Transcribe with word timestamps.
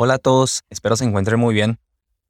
Hola 0.00 0.14
a 0.14 0.18
todos, 0.18 0.62
espero 0.70 0.94
se 0.94 1.04
encuentren 1.04 1.40
muy 1.40 1.52
bien. 1.52 1.80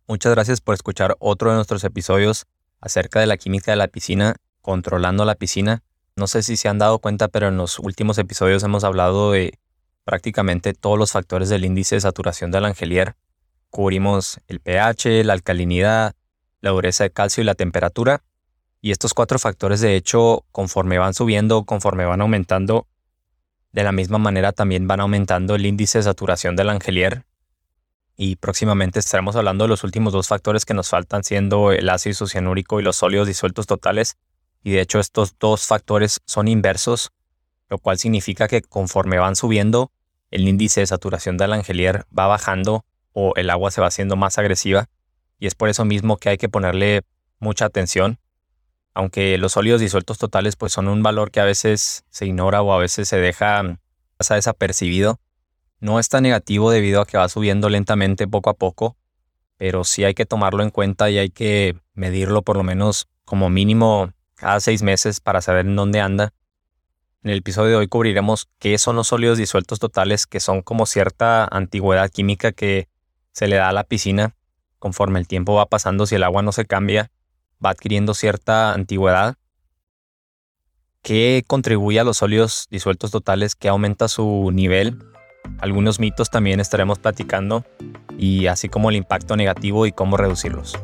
Muchas 0.07 0.33
gracias 0.33 0.63
por 0.63 0.75
escuchar 0.75 1.17
otro 1.19 1.51
de 1.51 1.57
nuestros 1.57 1.85
episodios 1.85 2.47
acerca 2.81 3.21
de 3.21 3.27
la 3.27 3.37
química 3.37 3.73
de 3.73 3.77
la 3.77 3.89
piscina, 3.89 4.37
controlando 4.63 5.27
la 5.27 5.35
piscina. 5.35 5.83
No 6.17 6.29
sé 6.29 6.43
si 6.43 6.57
se 6.57 6.71
han 6.71 6.79
dado 6.79 6.99
cuenta, 6.99 7.29
pero 7.29 7.49
en 7.49 7.59
los 7.59 7.79
últimos 7.79 8.17
episodios 8.17 8.63
hemos 8.63 8.85
hablado 8.85 9.33
de 9.33 9.59
prácticamente 10.05 10.73
todos 10.73 10.99
los 10.99 11.13
factores 11.13 11.51
del 11.51 11.67
índice 11.67 11.97
de 11.97 12.01
saturación 12.01 12.51
del 12.51 12.65
angelier. 12.65 13.17
Cubrimos 13.69 14.41
el 14.47 14.61
pH, 14.61 15.23
la 15.25 15.35
alcalinidad, 15.35 16.15
la 16.63 16.71
dureza 16.71 17.05
de 17.05 17.11
calcio 17.11 17.43
y 17.43 17.45
la 17.45 17.55
temperatura. 17.55 18.23
Y 18.81 18.93
estos 18.93 19.13
cuatro 19.13 19.39
factores, 19.39 19.83
de 19.83 19.95
hecho, 19.95 20.47
conforme 20.53 20.97
van 20.97 21.13
subiendo, 21.13 21.65
conforme 21.65 22.07
van 22.07 22.23
aumentando, 22.23 22.87
de 23.73 23.85
la 23.85 23.93
misma 23.93 24.17
manera 24.17 24.53
también 24.53 24.89
van 24.89 25.01
aumentando 25.01 25.55
el 25.55 25.67
índice 25.67 25.99
de 25.99 26.05
saturación 26.05 26.57
del 26.57 26.71
angelier 26.71 27.27
y 28.21 28.35
próximamente 28.35 28.99
estaremos 28.99 29.37
hablando 29.37 29.65
de 29.65 29.69
los 29.69 29.85
últimos 29.85 30.13
dos 30.13 30.27
factores 30.27 30.65
que 30.65 30.75
nos 30.75 30.89
faltan 30.89 31.23
siendo 31.23 31.71
el 31.71 31.89
ácido 31.89 32.27
cianúrico 32.27 32.81
y 32.81 32.83
los 32.83 32.97
sólidos 32.97 33.29
disueltos 33.29 33.69
totales 33.69 34.17
y 34.65 34.73
de 34.73 34.81
hecho 34.81 34.99
estos 34.99 35.39
dos 35.39 35.65
factores 35.65 36.21
son 36.27 36.49
inversos, 36.49 37.13
lo 37.71 37.79
cual 37.79 37.97
significa 37.97 38.49
que 38.49 38.61
conforme 38.61 39.19
van 39.19 39.37
subiendo 39.37 39.93
el 40.33 40.49
índice 40.49 40.81
de 40.81 40.89
saturación 40.89 41.37
del 41.37 41.53
angelier 41.53 42.07
va 42.17 42.27
bajando 42.27 42.85
o 43.13 43.35
el 43.37 43.51
agua 43.51 43.71
se 43.71 43.81
va 43.81 43.87
haciendo 43.87 44.17
más 44.17 44.37
agresiva 44.37 44.89
y 45.39 45.47
es 45.47 45.55
por 45.55 45.69
eso 45.69 45.85
mismo 45.85 46.17
que 46.17 46.31
hay 46.31 46.39
que 46.39 46.49
ponerle 46.49 47.03
mucha 47.39 47.67
atención. 47.67 48.19
Aunque 48.95 49.39
los 49.39 49.53
sólidos 49.53 49.81
disueltos 49.81 50.19
totales 50.19 50.57
pues 50.57 50.73
son 50.73 50.89
un 50.89 51.05
valor 51.05 51.31
que 51.31 51.39
a 51.39 51.45
veces 51.45 52.05
se 52.11 52.27
ignora 52.27 52.63
o 52.63 52.73
a 52.73 52.79
veces 52.79 53.09
se 53.09 53.19
deja 53.19 53.79
pasa 54.17 54.35
desapercibido, 54.35 55.21
no 55.81 55.99
está 55.99 56.21
negativo 56.21 56.71
debido 56.71 57.01
a 57.01 57.07
que 57.07 57.19
va 57.19 57.29
subiendo 57.29 57.69
lentamente 57.69 58.27
poco 58.27 58.51
a 58.51 58.55
poco, 58.55 58.97
pero 59.57 59.85
sí 59.85 60.05
hay 60.05 60.15
que 60.15 60.27
tomarlo 60.27 60.63
en 60.63 60.71
cuenta 60.71 61.11
y 61.11 61.19
hay 61.19 61.31
que 61.31 61.77
medirlo 61.95 62.43
por 62.43 62.57
lo 62.57 62.63
menos 62.63 63.09
como 63.25 63.51
mínimo 63.51 64.13
cada 64.35 64.61
seis 64.61 64.83
meses 64.83 65.21
para 65.21 65.41
saber 65.41 65.67
en 65.67 65.77
dónde 65.77 66.01
anda. 66.01 66.33
En 67.23 67.31
el 67.31 67.39
episodio 67.39 67.71
de 67.71 67.77
hoy 67.77 67.89
cubriremos 67.89 68.49
qué 68.59 68.79
son 68.79 68.97
los 68.97 69.09
sólidos 69.09 69.39
disueltos 69.39 69.81
totales, 69.81 70.27
que 70.27 70.41
son 70.41 70.63
como 70.63 70.87
cierta 70.87 71.45
antigüedad 71.51 72.11
química 72.11 72.53
que 72.53 72.89
se 73.33 73.49
le 73.49 73.57
da 73.57 73.69
a 73.69 73.73
la 73.73 73.85
piscina 73.85 74.35
conforme 74.79 75.19
el 75.19 75.27
tiempo 75.27 75.55
va 75.55 75.67
pasando, 75.67 76.07
si 76.07 76.15
el 76.15 76.23
agua 76.23 76.43
no 76.43 76.53
se 76.53 76.65
cambia, 76.65 77.11
va 77.65 77.71
adquiriendo 77.71 78.15
cierta 78.15 78.73
antigüedad. 78.73 79.37
¿Qué 81.03 81.45
contribuye 81.47 82.01
a 82.01 82.05
los 82.05 82.19
sólidos 82.19 82.67
disueltos 82.71 83.11
totales? 83.11 83.55
que 83.55 83.69
aumenta 83.69 84.09
su 84.09 84.51
nivel? 84.53 84.99
Algunos 85.61 85.99
mitos 86.01 86.31
también 86.31 86.61
estaremos 86.61 86.99
platicando 86.99 87.65
y 88.17 88.47
así 88.47 88.69
como 88.69 88.91
el 88.91 88.97
impacto 88.97 89.37
negativo 89.37 89.87
y 89.87 89.93
cómo 89.93 90.17
reducirlos. 90.17 90.79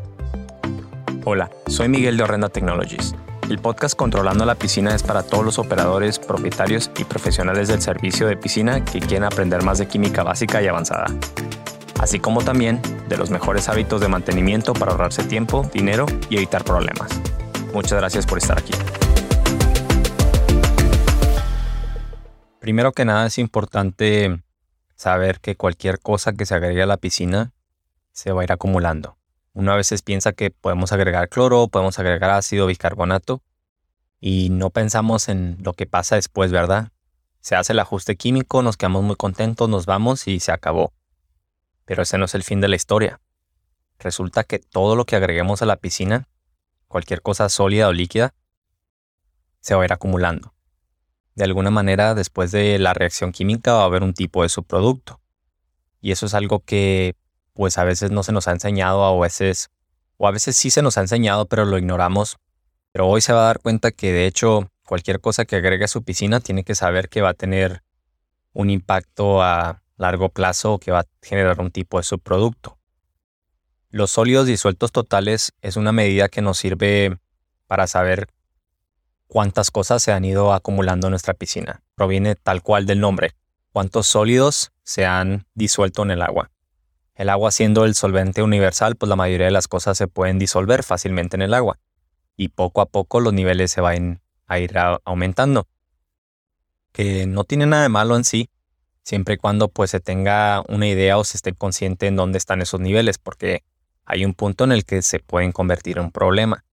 Hola, 1.25 1.51
soy 1.67 1.89
Miguel 1.89 2.17
de 2.17 2.25
Horrenda 2.25 2.49
Technologies. 2.49 3.15
El 3.49 3.59
podcast 3.59 3.95
Controlando 3.95 4.45
la 4.45 4.55
Piscina 4.55 4.95
es 4.95 5.03
para 5.03 5.23
todos 5.23 5.45
los 5.45 5.59
operadores, 5.59 6.19
propietarios 6.19 6.91
y 6.99 7.05
profesionales 7.05 7.69
del 7.69 7.83
servicio 7.83 8.27
de 8.27 8.37
piscina 8.37 8.85
que 8.85 9.01
quieren 9.01 9.25
aprender 9.25 9.63
más 9.63 9.79
de 9.79 9.87
química 9.87 10.23
básica 10.23 10.63
y 10.63 10.67
avanzada, 10.67 11.07
así 12.01 12.19
como 12.19 12.43
también 12.43 12.81
de 13.09 13.17
los 13.17 13.31
mejores 13.31 13.69
hábitos 13.69 14.01
de 14.01 14.09
mantenimiento 14.09 14.73
para 14.73 14.93
ahorrarse 14.93 15.25
tiempo, 15.25 15.69
dinero 15.73 16.07
y 16.31 16.37
evitar 16.37 16.65
problemas. 16.65 17.11
Muchas 17.75 17.99
gracias 17.99 18.27
por 18.27 18.39
estar 18.39 18.59
aquí. 18.59 18.73
Primero 22.61 22.93
que 22.93 23.05
nada 23.05 23.27
es 23.27 23.37
importante 23.37 24.41
saber 24.97 25.41
que 25.41 25.57
cualquier 25.57 26.01
cosa 26.01 26.33
que 26.33 26.47
se 26.47 26.55
agregue 26.55 26.83
a 26.83 26.87
la 26.87 26.97
piscina 26.97 27.53
se 28.13 28.33
va 28.33 28.43
a 28.43 28.45
ir 28.45 28.53
acumulando. 28.53 29.19
Uno 29.53 29.73
a 29.73 29.77
veces 29.77 30.03
piensa 30.03 30.33
que 30.33 30.51
podemos 30.51 30.93
agregar 30.93 31.29
cloro, 31.29 31.69
podemos 31.69 31.99
agregar 31.99 32.31
ácido 32.31 32.67
bicarbonato 32.67 33.43
y 34.21 34.51
no 34.51 34.71
pensamos 34.71 35.29
en 35.29 35.59
lo 35.61 35.75
que 35.75 35.87
pasa 35.87 36.17
después, 36.17 36.51
¿verdad? 36.51 36.89
Se 37.41 37.57
hace 37.57 37.73
el 37.73 37.79
ajuste 37.79 38.17
químico, 38.17 38.63
nos 38.63 38.77
quedamos 38.77 39.03
muy 39.03 39.17
contentos, 39.17 39.69
nos 39.69 39.87
vamos 39.87 40.27
y 40.27 40.41
se 40.41 40.53
acabó. 40.53 40.93
Pero 41.85 42.03
ese 42.03 42.17
no 42.19 42.25
es 42.25 42.35
el 42.35 42.43
fin 42.43 42.61
de 42.61 42.69
la 42.69 42.77
historia. 42.77 43.21
Resulta 43.99 44.45
que 44.45 44.59
todo 44.59 44.97
lo 44.97 45.05
que 45.05 45.17
agreguemos 45.17 45.61
a 45.61 45.67
la 45.67 45.77
piscina, 45.77 46.29
cualquier 46.89 47.21
cosa 47.21 47.49
sólida 47.49 47.89
o 47.89 47.93
líquida, 47.93 48.35
se 49.61 49.75
va 49.75 49.83
a 49.83 49.85
ir 49.85 49.93
acumulando 49.93 50.54
de 51.35 51.45
alguna 51.45 51.71
manera 51.71 52.15
después 52.15 52.53
de 52.53 52.79
la 52.79 52.95
reacción 52.95 53.33
química 53.33 53.75
va 53.75 53.83
a 53.83 53.87
haber 53.87 54.03
un 54.03 54.15
tipo 54.15 54.43
de 54.43 54.49
subproducto. 54.49 55.21
Y 56.01 56.13
eso 56.13 56.27
es 56.27 56.35
algo 56.35 56.61
que 56.61 57.17
pues 57.55 57.79
a 57.79 57.85
veces 57.85 58.11
no 58.11 58.23
se 58.23 58.33
nos 58.33 58.49
ha 58.49 58.53
enseñado 58.53 59.05
a 59.05 59.21
veces 59.21 59.71
o 60.17 60.29
a 60.29 60.31
veces 60.31 60.57
sí 60.57 60.71
se 60.71 60.83
nos 60.83 60.99
ha 60.99 61.01
enseñado 61.01 61.47
pero 61.47 61.65
lo 61.65 61.79
ignoramos. 61.79 62.37
Pero 62.93 63.09
hoy 63.09 63.21
se 63.21 63.33
va 63.33 63.43
a 63.43 63.47
dar 63.47 63.61
cuenta 63.61 63.91
que 63.91 64.13
de 64.13 64.27
hecho 64.27 64.71
cualquier 64.87 65.21
cosa 65.21 65.45
que 65.45 65.57
agregue 65.57 65.85
a 65.85 65.89
su 65.89 66.05
piscina 66.05 66.41
tiene 66.41 66.65
que 66.65 66.75
saber 66.75 67.09
que 67.09 67.23
va 67.23 67.31
a 67.31 67.35
tener 67.35 67.83
un 68.53 68.71
impacto 68.71 69.43
a 69.43 69.83
largo 69.97 70.29
plazo 70.29 70.75
o 70.75 70.79
que 70.79 70.93
va 70.93 71.01
a 71.01 71.07
generar 71.23 71.61
un 71.61 71.71
tipo 71.71 71.99
de 71.99 72.05
subproducto. 72.05 72.79
Los 73.91 74.11
sólidos 74.11 74.47
disueltos 74.47 74.93
totales 74.93 75.53
es 75.63 75.77
una 75.77 75.93
medida 75.93 76.29
que 76.29 76.43
nos 76.43 76.59
sirve 76.59 77.19
para 77.67 77.87
saber 77.87 78.29
cuántas 79.27 79.71
cosas 79.71 80.03
se 80.03 80.13
han 80.13 80.25
ido 80.25 80.53
acumulando 80.53 81.07
en 81.07 81.13
nuestra 81.13 81.35
piscina. 81.35 81.83
Proviene 81.95 82.35
tal 82.35 82.63
cual 82.63 82.87
del 82.87 83.01
nombre, 83.01 83.33
cuántos 83.73 84.07
sólidos 84.07 84.73
se 84.83 85.07
han 85.07 85.47
disuelto 85.55 86.03
en 86.03 86.13
el 86.13 86.23
agua. 86.23 86.51
El 87.15 87.29
agua 87.29 87.51
siendo 87.51 87.85
el 87.85 87.95
solvente 87.95 88.43
universal, 88.43 88.97
pues 88.97 89.09
la 89.09 89.17
mayoría 89.17 89.47
de 89.47 89.53
las 89.53 89.69
cosas 89.69 89.97
se 89.97 90.09
pueden 90.09 90.39
disolver 90.39 90.83
fácilmente 90.83 91.37
en 91.37 91.43
el 91.43 91.55
agua. 91.55 91.79
Y 92.37 92.49
poco 92.49 92.81
a 92.81 92.87
poco 92.87 93.21
los 93.21 93.33
niveles 93.33 93.71
se 93.71 93.81
van 93.81 94.21
a 94.47 94.59
ir 94.59 94.77
aumentando. 95.05 95.69
Que 96.93 97.27
no 97.27 97.45
tiene 97.45 97.67
nada 97.67 97.85
de 97.85 97.89
malo 97.89 98.17
en 98.17 98.25
sí, 98.25 98.49
siempre 99.03 99.35
y 99.35 99.37
cuando 99.37 99.69
pues 99.69 99.91
se 99.91 100.01
tenga 100.01 100.63
una 100.69 100.89
idea 100.89 101.19
o 101.19 101.25
se 101.25 101.37
esté 101.37 101.53
consciente 101.53 102.07
en 102.07 102.17
dónde 102.17 102.39
están 102.39 102.63
esos 102.63 102.81
niveles, 102.81 103.19
porque 103.19 103.63
hay 104.05 104.25
un 104.25 104.35
punto 104.35 104.65
en 104.65 104.73
el 104.73 104.85
que 104.85 105.03
se 105.03 105.21
pueden 105.21 105.53
convertir 105.53 105.99
en 105.99 106.05
un 106.05 106.13
problema. 106.13 106.65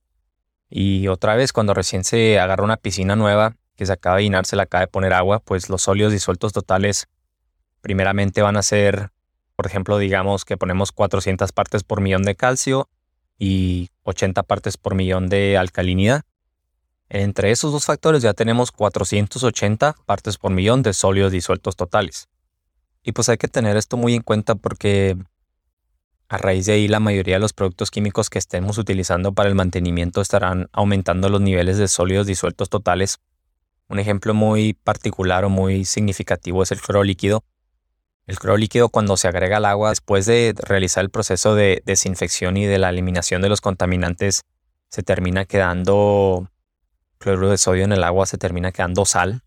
Y 0.74 1.10
otra 1.10 1.36
vez, 1.36 1.52
cuando 1.52 1.74
recién 1.74 2.06
se 2.06 2.40
agarra 2.40 2.64
una 2.64 2.78
piscina 2.78 3.18
nueva, 3.18 3.58
que 3.76 3.86
se 3.86 3.92
acaba 3.92 4.16
de 4.18 4.24
llenar, 4.24 4.46
se 4.46 4.56
le 4.56 4.62
acaba 4.62 4.82
de 4.82 4.88
poner 4.88 5.12
agua, 5.12 5.40
pues 5.40 5.70
los 5.70 5.82
sólidos 5.82 6.14
disueltos 6.14 6.54
totales 6.54 7.10
primeramente 7.82 8.42
van 8.42 8.56
a 8.56 8.64
ser, 8.64 9.12
por 9.58 9.68
ejemplo, 9.68 9.98
digamos 9.98 10.46
que 10.46 10.56
ponemos 10.56 10.94
400 10.94 11.52
partes 11.52 11.84
por 11.84 12.00
millón 12.00 12.24
de 12.24 12.36
calcio 12.36 12.90
y 13.38 13.90
80 14.04 14.44
partes 14.44 14.78
por 14.78 14.96
millón 14.96 15.28
de 15.28 15.58
alcalinidad. 15.58 16.24
Entre 17.10 17.52
esos 17.52 17.74
dos 17.74 17.84
factores 17.84 18.22
ya 18.22 18.34
tenemos 18.34 18.72
480 18.72 19.98
partes 20.06 20.38
por 20.38 20.52
millón 20.52 20.84
de 20.84 20.94
sólidos 20.94 21.34
disueltos 21.34 21.76
totales. 21.76 22.30
Y 23.04 23.12
pues 23.12 23.28
hay 23.28 23.38
que 23.38 23.50
tener 23.50 23.76
esto 23.76 23.98
muy 23.98 24.16
en 24.16 24.22
cuenta 24.22 24.56
porque 24.56 25.18
a 26.32 26.38
raíz 26.38 26.66
de 26.66 26.72
ahí, 26.72 26.88
la 26.88 27.02
mayoría 27.02 27.36
de 27.36 27.42
los 27.42 27.52
productos 27.52 27.92
químicos 27.92 28.30
que 28.30 28.40
estemos 28.40 28.78
utilizando 28.78 29.34
para 29.34 29.50
el 29.50 29.56
mantenimiento 29.56 30.22
estarán 30.22 30.70
aumentando 30.72 31.28
los 31.28 31.42
niveles 31.42 31.78
de 31.78 31.90
sólidos 31.90 32.26
disueltos 32.26 32.70
totales. 32.70 33.20
Un 33.90 34.00
ejemplo 34.00 34.34
muy 34.34 34.72
particular 34.74 35.44
o 35.44 35.50
muy 35.50 35.84
significativo 35.84 36.64
es 36.64 36.72
el 36.72 36.80
cloro 36.80 37.04
líquido. 37.04 37.44
El 38.28 38.40
cloro 38.40 38.56
líquido 38.56 38.88
cuando 38.88 39.18
se 39.18 39.28
agrega 39.28 39.58
al 39.58 39.66
agua 39.66 39.90
después 39.90 40.26
de 40.26 40.56
realizar 40.58 41.04
el 41.04 41.10
proceso 41.10 41.54
de 41.54 41.84
desinfección 41.86 42.56
y 42.56 42.66
de 42.66 42.80
la 42.80 42.92
eliminación 42.92 43.42
de 43.42 43.50
los 43.50 43.60
contaminantes, 43.60 44.44
se 44.88 45.04
termina 45.04 45.44
quedando 45.44 46.50
cloruro 47.18 47.50
de 47.50 47.58
sodio 47.58 47.84
en 47.84 47.92
el 47.92 48.06
agua, 48.06 48.26
se 48.26 48.38
termina 48.38 48.72
quedando 48.72 49.04
sal. 49.04 49.42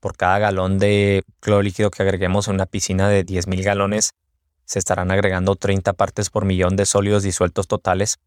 Por 0.00 0.16
cada 0.16 0.40
galón 0.40 0.80
de 0.80 1.22
cloro 1.38 1.62
líquido 1.62 1.92
que 1.92 2.02
agreguemos 2.02 2.48
en 2.48 2.54
una 2.54 2.66
piscina 2.66 3.08
de 3.08 3.24
10.000 3.24 3.62
galones, 3.62 4.14
se 4.64 4.78
estarán 4.78 5.10
agregando 5.10 5.56
30 5.56 5.92
partes 5.92 6.30
por 6.30 6.44
millón 6.44 6.76
de 6.76 6.86
sólidos 6.86 7.22
disueltos 7.22 7.68
totales. 7.68 8.18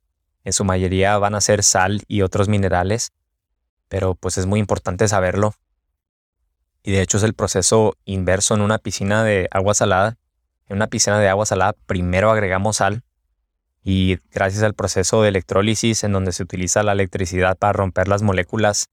En 0.44 0.53
su 0.53 0.63
mayoría 0.63 1.17
van 1.17 1.35
a 1.35 1.41
ser 1.41 1.63
sal 1.63 2.03
y 2.07 2.21
otros 2.21 2.47
minerales, 2.47 3.12
pero 3.88 4.15
pues 4.15 4.38
es 4.38 4.45
muy 4.45 4.59
importante 4.59 5.07
saberlo. 5.07 5.53
Y 6.83 6.91
de 6.91 7.01
hecho 7.01 7.17
es 7.17 7.23
el 7.23 7.33
proceso 7.33 7.95
inverso 8.06 8.56
en 8.56 8.62
una 8.62 8.77
piscina 8.77 9.23
de 9.23 9.47
agua 9.51 9.73
salada. 9.73 10.17
En 10.67 10.77
una 10.77 10.88
piscina 10.88 11.19
de 11.19 11.29
agua 11.29 11.45
salada 11.45 11.73
primero 11.85 12.31
agregamos 12.31 12.77
sal 12.77 13.03
y 13.83 14.19
gracias 14.31 14.63
al 14.63 14.73
proceso 14.73 15.21
de 15.21 15.29
electrólisis 15.29 16.03
en 16.03 16.12
donde 16.12 16.33
se 16.33 16.44
utiliza 16.44 16.83
la 16.83 16.91
electricidad 16.91 17.57
para 17.57 17.73
romper 17.73 18.07
las 18.07 18.21
moléculas, 18.21 18.89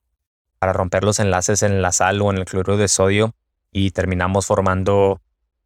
para 0.60 0.72
romper 0.72 1.04
los 1.04 1.18
enlaces 1.18 1.62
en 1.62 1.82
la 1.82 1.90
sal 1.90 2.22
o 2.22 2.30
en 2.30 2.38
el 2.38 2.44
cloruro 2.44 2.76
de 2.76 2.88
sodio 2.88 3.34
y 3.72 3.90
terminamos 3.90 4.46
formando 4.46 5.20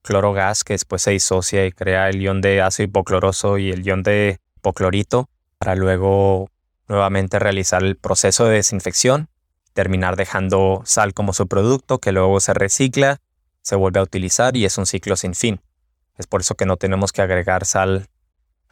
clorogas 0.09 0.65
que 0.65 0.73
después 0.73 1.03
se 1.03 1.11
disocia 1.11 1.67
y 1.67 1.71
crea 1.71 2.09
el 2.09 2.23
ion 2.23 2.41
de 2.41 2.63
ácido 2.63 2.87
hipocloroso 2.87 3.59
y 3.59 3.71
el 3.71 3.83
ion 3.83 4.03
de 4.03 4.41
hipoclorito 4.57 5.29
para 5.59 5.75
luego 5.75 6.49
nuevamente 6.89 7.39
realizar 7.39 7.83
el 7.83 7.95
proceso 7.95 8.47
de 8.47 8.55
desinfección, 8.55 9.29
terminar 9.75 10.17
dejando 10.17 10.81
sal 10.87 11.13
como 11.13 11.35
su 11.35 11.47
producto 11.47 11.99
que 11.99 12.13
luego 12.13 12.41
se 12.41 12.55
recicla, 12.55 13.21
se 13.61 13.77
vuelve 13.77 14.01
a 14.01 14.03
utilizar 14.03 14.57
y 14.57 14.65
es 14.65 14.79
un 14.79 14.87
ciclo 14.87 15.15
sin 15.15 15.35
fin. 15.35 15.61
Es 16.17 16.27
por 16.27 16.41
eso 16.41 16.55
que 16.55 16.65
no 16.65 16.79
tenemos 16.79 17.13
que 17.13 17.21
agregar 17.21 17.67
sal 17.67 18.07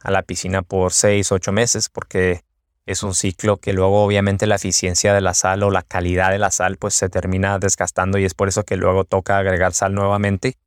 a 0.01 0.09
la 0.09 0.23
piscina 0.23 0.63
por 0.63 0.91
6, 0.91 1.31
8 1.31 1.51
meses, 1.51 1.87
porque 1.87 2.41
es 2.87 3.03
un 3.03 3.13
ciclo 3.13 3.57
que 3.57 3.73
luego 3.73 4.03
obviamente 4.03 4.47
la 4.47 4.55
eficiencia 4.55 5.13
de 5.13 5.21
la 5.21 5.35
sal 5.35 5.61
o 5.61 5.69
la 5.69 5.83
calidad 5.83 6.31
de 6.31 6.39
la 6.39 6.49
sal 6.49 6.77
pues 6.77 6.95
se 6.95 7.09
termina 7.09 7.59
desgastando 7.59 8.17
y 8.17 8.25
es 8.25 8.33
por 8.33 8.47
eso 8.47 8.63
que 8.63 8.75
luego 8.75 9.03
toca 9.03 9.37
agregar 9.37 9.73
sal 9.73 9.93
nuevamente. 9.93 10.57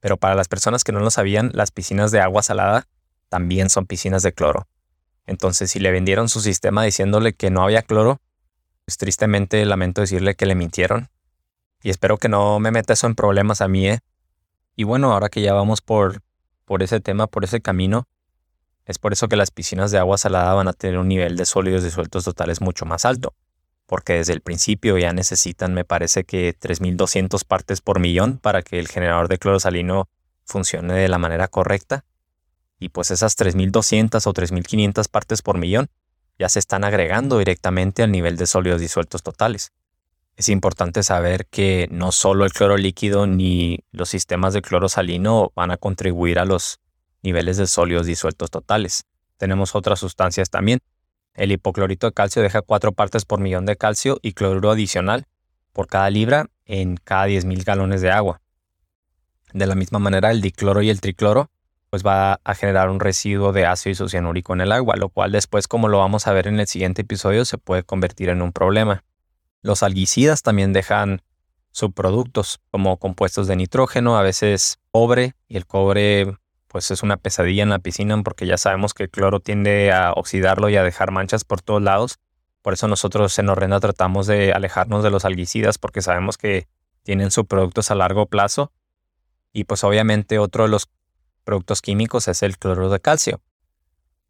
Pero 0.00 0.16
para 0.16 0.34
las 0.34 0.48
personas 0.48 0.84
que 0.84 0.92
no 0.92 1.00
lo 1.00 1.10
sabían, 1.10 1.50
las 1.54 1.70
piscinas 1.70 2.10
de 2.10 2.20
agua 2.20 2.42
salada 2.42 2.88
también 3.28 3.70
son 3.70 3.86
piscinas 3.86 4.22
de 4.22 4.32
cloro. 4.32 4.66
Entonces, 5.26 5.70
si 5.70 5.78
le 5.78 5.92
vendieron 5.92 6.28
su 6.28 6.40
sistema 6.40 6.82
diciéndole 6.82 7.34
que 7.34 7.50
no 7.50 7.62
había 7.62 7.82
cloro, 7.82 8.20
pues 8.84 8.96
tristemente 8.96 9.64
lamento 9.64 10.00
decirle 10.00 10.34
que 10.34 10.46
le 10.46 10.54
mintieron. 10.54 11.08
Y 11.82 11.90
espero 11.90 12.18
que 12.18 12.28
no 12.28 12.58
me 12.58 12.70
meta 12.70 12.94
eso 12.94 13.06
en 13.06 13.14
problemas 13.14 13.60
a 13.60 13.68
mí, 13.68 13.88
¿eh? 13.88 14.00
Y 14.74 14.84
bueno, 14.84 15.12
ahora 15.12 15.28
que 15.28 15.42
ya 15.42 15.52
vamos 15.54 15.80
por, 15.80 16.22
por 16.64 16.82
ese 16.82 17.00
tema, 17.00 17.26
por 17.26 17.44
ese 17.44 17.60
camino, 17.60 18.08
es 18.86 18.98
por 18.98 19.12
eso 19.12 19.28
que 19.28 19.36
las 19.36 19.50
piscinas 19.50 19.90
de 19.90 19.98
agua 19.98 20.18
salada 20.18 20.52
van 20.54 20.68
a 20.68 20.72
tener 20.72 20.98
un 20.98 21.08
nivel 21.08 21.36
de 21.36 21.44
sólidos 21.44 21.84
disueltos 21.84 22.24
totales 22.24 22.60
mucho 22.60 22.86
más 22.86 23.04
alto, 23.04 23.34
porque 23.90 24.12
desde 24.12 24.34
el 24.34 24.40
principio 24.40 24.98
ya 24.98 25.12
necesitan, 25.12 25.74
me 25.74 25.84
parece 25.84 26.22
que 26.22 26.56
3.200 26.56 27.44
partes 27.44 27.80
por 27.80 27.98
millón 27.98 28.38
para 28.38 28.62
que 28.62 28.78
el 28.78 28.86
generador 28.86 29.26
de 29.26 29.36
cloro 29.36 29.58
salino 29.58 30.08
funcione 30.44 30.94
de 30.94 31.08
la 31.08 31.18
manera 31.18 31.48
correcta. 31.48 32.04
Y 32.78 32.90
pues 32.90 33.10
esas 33.10 33.36
3.200 33.36 34.24
o 34.28 34.32
3.500 34.32 35.08
partes 35.08 35.42
por 35.42 35.58
millón 35.58 35.88
ya 36.38 36.48
se 36.48 36.60
están 36.60 36.84
agregando 36.84 37.38
directamente 37.38 38.04
al 38.04 38.12
nivel 38.12 38.36
de 38.36 38.46
sólidos 38.46 38.80
disueltos 38.80 39.24
totales. 39.24 39.72
Es 40.36 40.48
importante 40.50 41.02
saber 41.02 41.46
que 41.46 41.88
no 41.90 42.12
solo 42.12 42.44
el 42.44 42.52
cloro 42.52 42.76
líquido 42.76 43.26
ni 43.26 43.80
los 43.90 44.08
sistemas 44.08 44.54
de 44.54 44.62
cloro 44.62 44.88
salino 44.88 45.50
van 45.56 45.72
a 45.72 45.78
contribuir 45.78 46.38
a 46.38 46.44
los 46.44 46.78
niveles 47.24 47.56
de 47.56 47.66
sólidos 47.66 48.06
disueltos 48.06 48.52
totales. 48.52 49.02
Tenemos 49.36 49.74
otras 49.74 49.98
sustancias 49.98 50.48
también. 50.48 50.78
El 51.34 51.52
hipoclorito 51.52 52.06
de 52.06 52.12
calcio 52.12 52.42
deja 52.42 52.62
4 52.62 52.92
partes 52.92 53.24
por 53.24 53.40
millón 53.40 53.66
de 53.66 53.76
calcio 53.76 54.18
y 54.22 54.32
cloruro 54.32 54.70
adicional 54.70 55.26
por 55.72 55.86
cada 55.86 56.10
libra 56.10 56.46
en 56.64 56.96
cada 56.96 57.28
10.000 57.28 57.64
galones 57.64 58.00
de 58.02 58.10
agua. 58.10 58.40
De 59.52 59.66
la 59.66 59.74
misma 59.74 59.98
manera, 59.98 60.30
el 60.30 60.40
dicloro 60.40 60.82
y 60.82 60.90
el 60.90 61.00
tricloro 61.00 61.50
pues 61.90 62.06
va 62.06 62.40
a 62.44 62.54
generar 62.54 62.88
un 62.88 63.00
residuo 63.00 63.52
de 63.52 63.66
ácido 63.66 63.92
isocianúrico 63.92 64.54
en 64.54 64.60
el 64.60 64.70
agua, 64.70 64.94
lo 64.96 65.08
cual 65.08 65.32
después, 65.32 65.66
como 65.66 65.88
lo 65.88 65.98
vamos 65.98 66.28
a 66.28 66.32
ver 66.32 66.46
en 66.46 66.60
el 66.60 66.68
siguiente 66.68 67.02
episodio, 67.02 67.44
se 67.44 67.58
puede 67.58 67.82
convertir 67.82 68.28
en 68.28 68.42
un 68.42 68.52
problema. 68.52 69.02
Los 69.60 69.82
algicidas 69.82 70.42
también 70.42 70.72
dejan 70.72 71.22
subproductos 71.72 72.60
como 72.70 72.96
compuestos 72.98 73.48
de 73.48 73.56
nitrógeno, 73.56 74.16
a 74.16 74.22
veces 74.22 74.78
cobre, 74.92 75.34
y 75.48 75.56
el 75.56 75.66
cobre 75.66 76.36
pues 76.70 76.92
es 76.92 77.02
una 77.02 77.16
pesadilla 77.16 77.64
en 77.64 77.70
la 77.70 77.80
piscina 77.80 78.22
porque 78.22 78.46
ya 78.46 78.56
sabemos 78.56 78.94
que 78.94 79.02
el 79.02 79.10
cloro 79.10 79.40
tiende 79.40 79.90
a 79.90 80.12
oxidarlo 80.12 80.68
y 80.68 80.76
a 80.76 80.84
dejar 80.84 81.10
manchas 81.10 81.42
por 81.42 81.60
todos 81.60 81.82
lados. 81.82 82.20
Por 82.62 82.74
eso 82.74 82.86
nosotros 82.86 83.36
en 83.40 83.48
Horrenda 83.48 83.80
tratamos 83.80 84.28
de 84.28 84.52
alejarnos 84.52 85.02
de 85.02 85.10
los 85.10 85.24
algicidas 85.24 85.78
porque 85.78 86.00
sabemos 86.00 86.38
que 86.38 86.68
tienen 87.02 87.32
subproductos 87.32 87.90
a 87.90 87.96
largo 87.96 88.26
plazo. 88.26 88.70
Y 89.52 89.64
pues 89.64 89.82
obviamente 89.82 90.38
otro 90.38 90.62
de 90.62 90.68
los 90.68 90.88
productos 91.42 91.82
químicos 91.82 92.28
es 92.28 92.40
el 92.44 92.56
cloruro 92.56 92.88
de 92.88 93.00
calcio, 93.00 93.40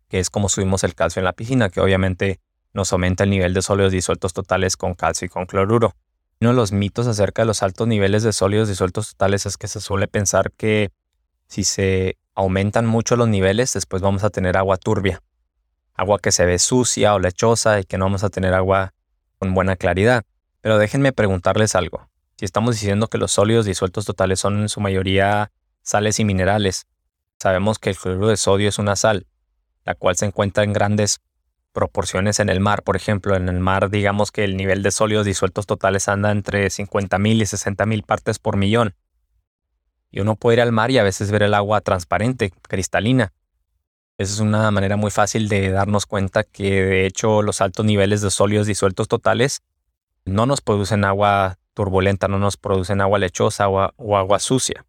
que 0.09 0.19
es 0.19 0.31
como 0.31 0.49
subimos 0.49 0.83
el 0.83 0.95
calcio 0.95 1.21
en 1.21 1.25
la 1.27 1.35
piscina, 1.35 1.69
que 1.69 1.83
obviamente 1.83 2.41
nos 2.73 2.91
aumenta 2.95 3.25
el 3.25 3.31
nivel 3.31 3.53
de 3.53 3.61
sólidos 3.61 3.93
disueltos 3.93 4.33
totales 4.33 4.79
con 4.79 4.95
calcio 4.95 5.27
y 5.27 5.29
con 5.29 5.45
cloruro. 5.45 5.95
Uno 6.41 6.53
de 6.53 6.57
los 6.57 6.73
mitos 6.73 7.07
acerca 7.07 7.43
de 7.43 7.47
los 7.47 7.63
altos 7.63 7.87
niveles 7.87 8.23
de 8.23 8.33
sólidos 8.33 8.67
disueltos 8.67 9.11
totales 9.11 9.45
es 9.45 9.59
que 9.59 9.69
se 9.69 9.79
suele 9.79 10.09
pensar 10.09 10.53
que 10.53 10.91
si 11.51 11.65
se 11.65 12.17
aumentan 12.35 12.87
mucho 12.87 13.17
los 13.17 13.29
niveles, 13.29 13.75
después 13.75 14.01
vamos 14.01 14.25
a 14.25 14.31
tener 14.31 14.57
agua 14.57 14.79
turbia, 14.79 15.23
agua 15.93 16.19
que 16.19 16.33
se 16.33 16.47
ve 16.47 16.59
sucia 16.59 17.15
o 17.15 17.19
lechosa 17.19 17.81
y 17.81 17.85
que 17.85 17.99
no 17.99 18.07
vamos 18.07 18.25
a 18.25 18.31
tener 18.31 18.55
agua 18.55 18.95
con 19.39 19.53
buena 19.53 19.77
claridad. 19.77 20.25
Pero 20.63 20.79
déjenme 20.79 21.13
preguntarles 21.13 21.75
algo. 21.75 22.09
Si 22.39 22.47
estamos 22.47 22.77
diciendo 22.77 23.09
que 23.09 23.19
los 23.19 23.33
sólidos 23.33 23.67
disueltos 23.67 24.07
totales 24.07 24.41
son 24.41 24.61
en 24.61 24.71
su 24.71 24.81
mayoría 24.81 25.53
sales 25.83 26.19
y 26.19 26.25
minerales, 26.25 26.87
Sabemos 27.41 27.79
que 27.79 27.89
el 27.89 27.97
cloruro 27.97 28.29
de 28.29 28.37
sodio 28.37 28.69
es 28.69 28.79
una 28.79 28.97
sal, 28.97 29.27
la 29.87 29.95
cual 29.95 30.15
se 30.15 30.27
encuentra 30.27 30.63
en 30.63 30.75
grandes 30.75 31.21
proporciones 31.73 32.39
en 32.39 32.51
el 32.51 32.61
mar. 32.61 32.83
Por 32.83 32.97
ejemplo, 32.97 33.35
en 33.35 33.49
el 33.49 33.61
mar 33.61 33.89
digamos 33.89 34.31
que 34.31 34.45
el 34.45 34.59
nivel 34.59 34.83
de 34.83 34.91
sólidos 34.91 35.25
disueltos 35.25 35.65
totales 35.65 36.09
anda 36.09 36.33
entre 36.33 36.67
50.000 36.67 37.37
y 37.37 37.41
60.000 37.41 38.05
partes 38.05 38.39
por 38.39 38.59
millón. 38.59 38.95
Y 40.11 40.21
uno 40.21 40.37
puede 40.37 40.57
ir 40.57 40.61
al 40.63 40.73
mar 40.73 40.91
y 40.91 40.99
a 40.99 41.03
veces 41.03 41.31
ver 41.31 41.43
el 41.43 41.55
agua 41.55 41.81
transparente, 41.81 42.53
cristalina. 42.63 43.33
Esa 44.19 44.35
es 44.35 44.41
una 44.41 44.71
manera 44.71 44.97
muy 44.97 45.11
fácil 45.11 45.49
de 45.49 45.71
darnos 45.71 46.07
cuenta 46.07 46.45
que 46.45 46.83
de 46.83 47.07
hecho 47.07 47.43
los 47.43 47.61
altos 47.61 47.87
niveles 47.87 48.21
de 48.21 48.31
sólidos 48.31 48.67
disueltos 48.67 49.09
totales 49.09 49.63
no 50.25 50.47
nos 50.47 50.61
producen 50.61 51.05
agua 51.05 51.59
turbulenta, 51.75 52.29
no 52.29 52.39
nos 52.39 52.57
producen 52.57 53.01
agua 53.01 53.19
lechosa 53.19 53.69
o 53.69 54.17
agua 54.17 54.39
sucia. 54.39 54.85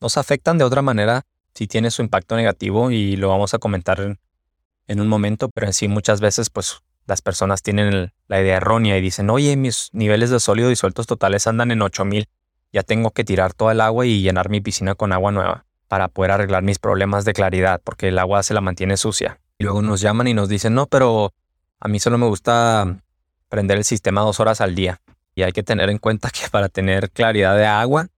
Nos 0.00 0.16
afectan 0.16 0.58
de 0.58 0.64
otra 0.64 0.80
manera 0.80 1.26
sí 1.54 1.66
tiene 1.66 1.90
su 1.90 2.02
impacto 2.02 2.36
negativo 2.36 2.90
y 2.90 3.16
lo 3.16 3.28
vamos 3.28 3.54
a 3.54 3.58
comentar 3.58 4.00
en, 4.00 5.00
un 5.00 5.08
momento, 5.08 5.48
pero 5.48 5.66
en 5.66 5.72
sí 5.72 5.88
muchas 5.88 6.20
veces 6.20 6.50
pues 6.50 6.82
las 7.06 7.22
personas 7.22 7.62
tienen 7.62 8.12
la 8.28 8.40
idea 8.40 8.56
errónea 8.56 8.96
y 8.96 9.00
dicen, 9.00 9.30
oye, 9.30 9.56
mis 9.56 9.90
niveles 9.92 10.30
de 10.30 10.40
sólido 10.40 10.68
disueltos 10.68 11.06
totales 11.06 11.46
andan 11.46 11.70
en 11.70 11.82
8000, 11.82 12.28
ya 12.72 12.82
tengo 12.82 13.10
que 13.10 13.24
tirar 13.24 13.52
todo 13.52 13.70
el 13.70 13.80
agua 13.80 14.06
y 14.06 14.22
llenar 14.22 14.48
mi 14.48 14.60
piscina 14.60 14.94
con 14.94 15.12
agua 15.12 15.30
nueva 15.30 15.66
para 15.88 16.08
poder 16.08 16.30
arreglar 16.30 16.62
mis 16.62 16.78
problemas 16.78 17.24
de 17.26 17.34
claridad, 17.34 17.80
porque 17.84 18.08
el 18.08 18.18
agua 18.18 18.42
se 18.42 18.54
la 18.54 18.62
mantiene 18.62 18.96
sucia. 18.96 19.40
Y 19.58 19.64
luego 19.64 19.82
nos 19.82 20.00
llaman 20.00 20.26
y 20.26 20.34
nos 20.34 20.48
dicen, 20.48 20.74
no, 20.74 20.86
pero 20.86 21.34
a 21.80 21.88
mí 21.88 22.00
solo 22.00 22.16
me 22.16 22.26
gusta 22.26 23.02
prender 23.50 23.76
el 23.76 23.84
sistema 23.84 24.22
dos 24.22 24.40
horas 24.40 24.62
al 24.62 24.74
día. 24.74 25.02
Y 25.34 25.42
hay 25.42 25.52
que 25.52 25.62
tener 25.62 25.90
en 25.90 25.98
cuenta 25.98 26.30
que 26.30 26.48
para 26.50 26.70
tener 26.70 27.10
claridad 27.10 27.56
de 27.56 27.66
agua 27.66 28.08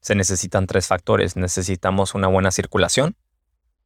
se 0.00 0.14
necesitan 0.14 0.66
tres 0.66 0.86
factores. 0.86 1.36
Necesitamos 1.36 2.14
una 2.14 2.28
buena 2.28 2.50
circulación, 2.50 3.14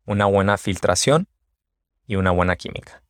una 0.07 0.27
buena 0.27 0.57
filtración 0.57 1.27
y 2.07 2.15
una 2.15 2.31
buena 2.31 2.55
química. 2.55 3.03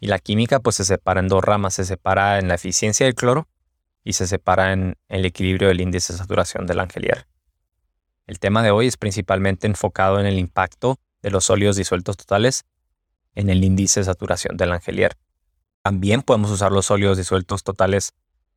Y 0.00 0.08
la 0.08 0.18
química 0.18 0.58
pues 0.58 0.76
se 0.76 0.84
separa 0.84 1.20
en 1.20 1.28
dos 1.28 1.44
ramas, 1.44 1.74
se 1.74 1.84
separa 1.84 2.40
en 2.40 2.48
la 2.48 2.54
eficiencia 2.54 3.06
del 3.06 3.14
cloro 3.14 3.46
y 4.04 4.12
se 4.12 4.26
separa 4.26 4.72
en 4.72 4.96
el 5.08 5.24
equilibrio 5.24 5.68
del 5.68 5.80
índice 5.80 6.12
de 6.12 6.18
saturación 6.18 6.66
del 6.66 6.80
angelier. 6.80 7.26
El 8.26 8.38
tema 8.38 8.62
de 8.62 8.70
hoy 8.70 8.86
es 8.86 8.96
principalmente 8.96 9.66
enfocado 9.66 10.20
en 10.20 10.26
el 10.26 10.38
impacto 10.38 11.00
de 11.22 11.30
los 11.30 11.46
sólidos 11.46 11.76
disueltos 11.76 12.16
totales 12.16 12.64
en 13.34 13.48
el 13.50 13.64
índice 13.64 14.00
de 14.00 14.04
saturación 14.04 14.56
del 14.56 14.72
angelier. 14.72 15.16
También 15.82 16.22
podemos 16.22 16.50
usar 16.50 16.70
los 16.70 16.86
sólidos 16.86 17.16
disueltos 17.16 17.64
totales 17.64 18.12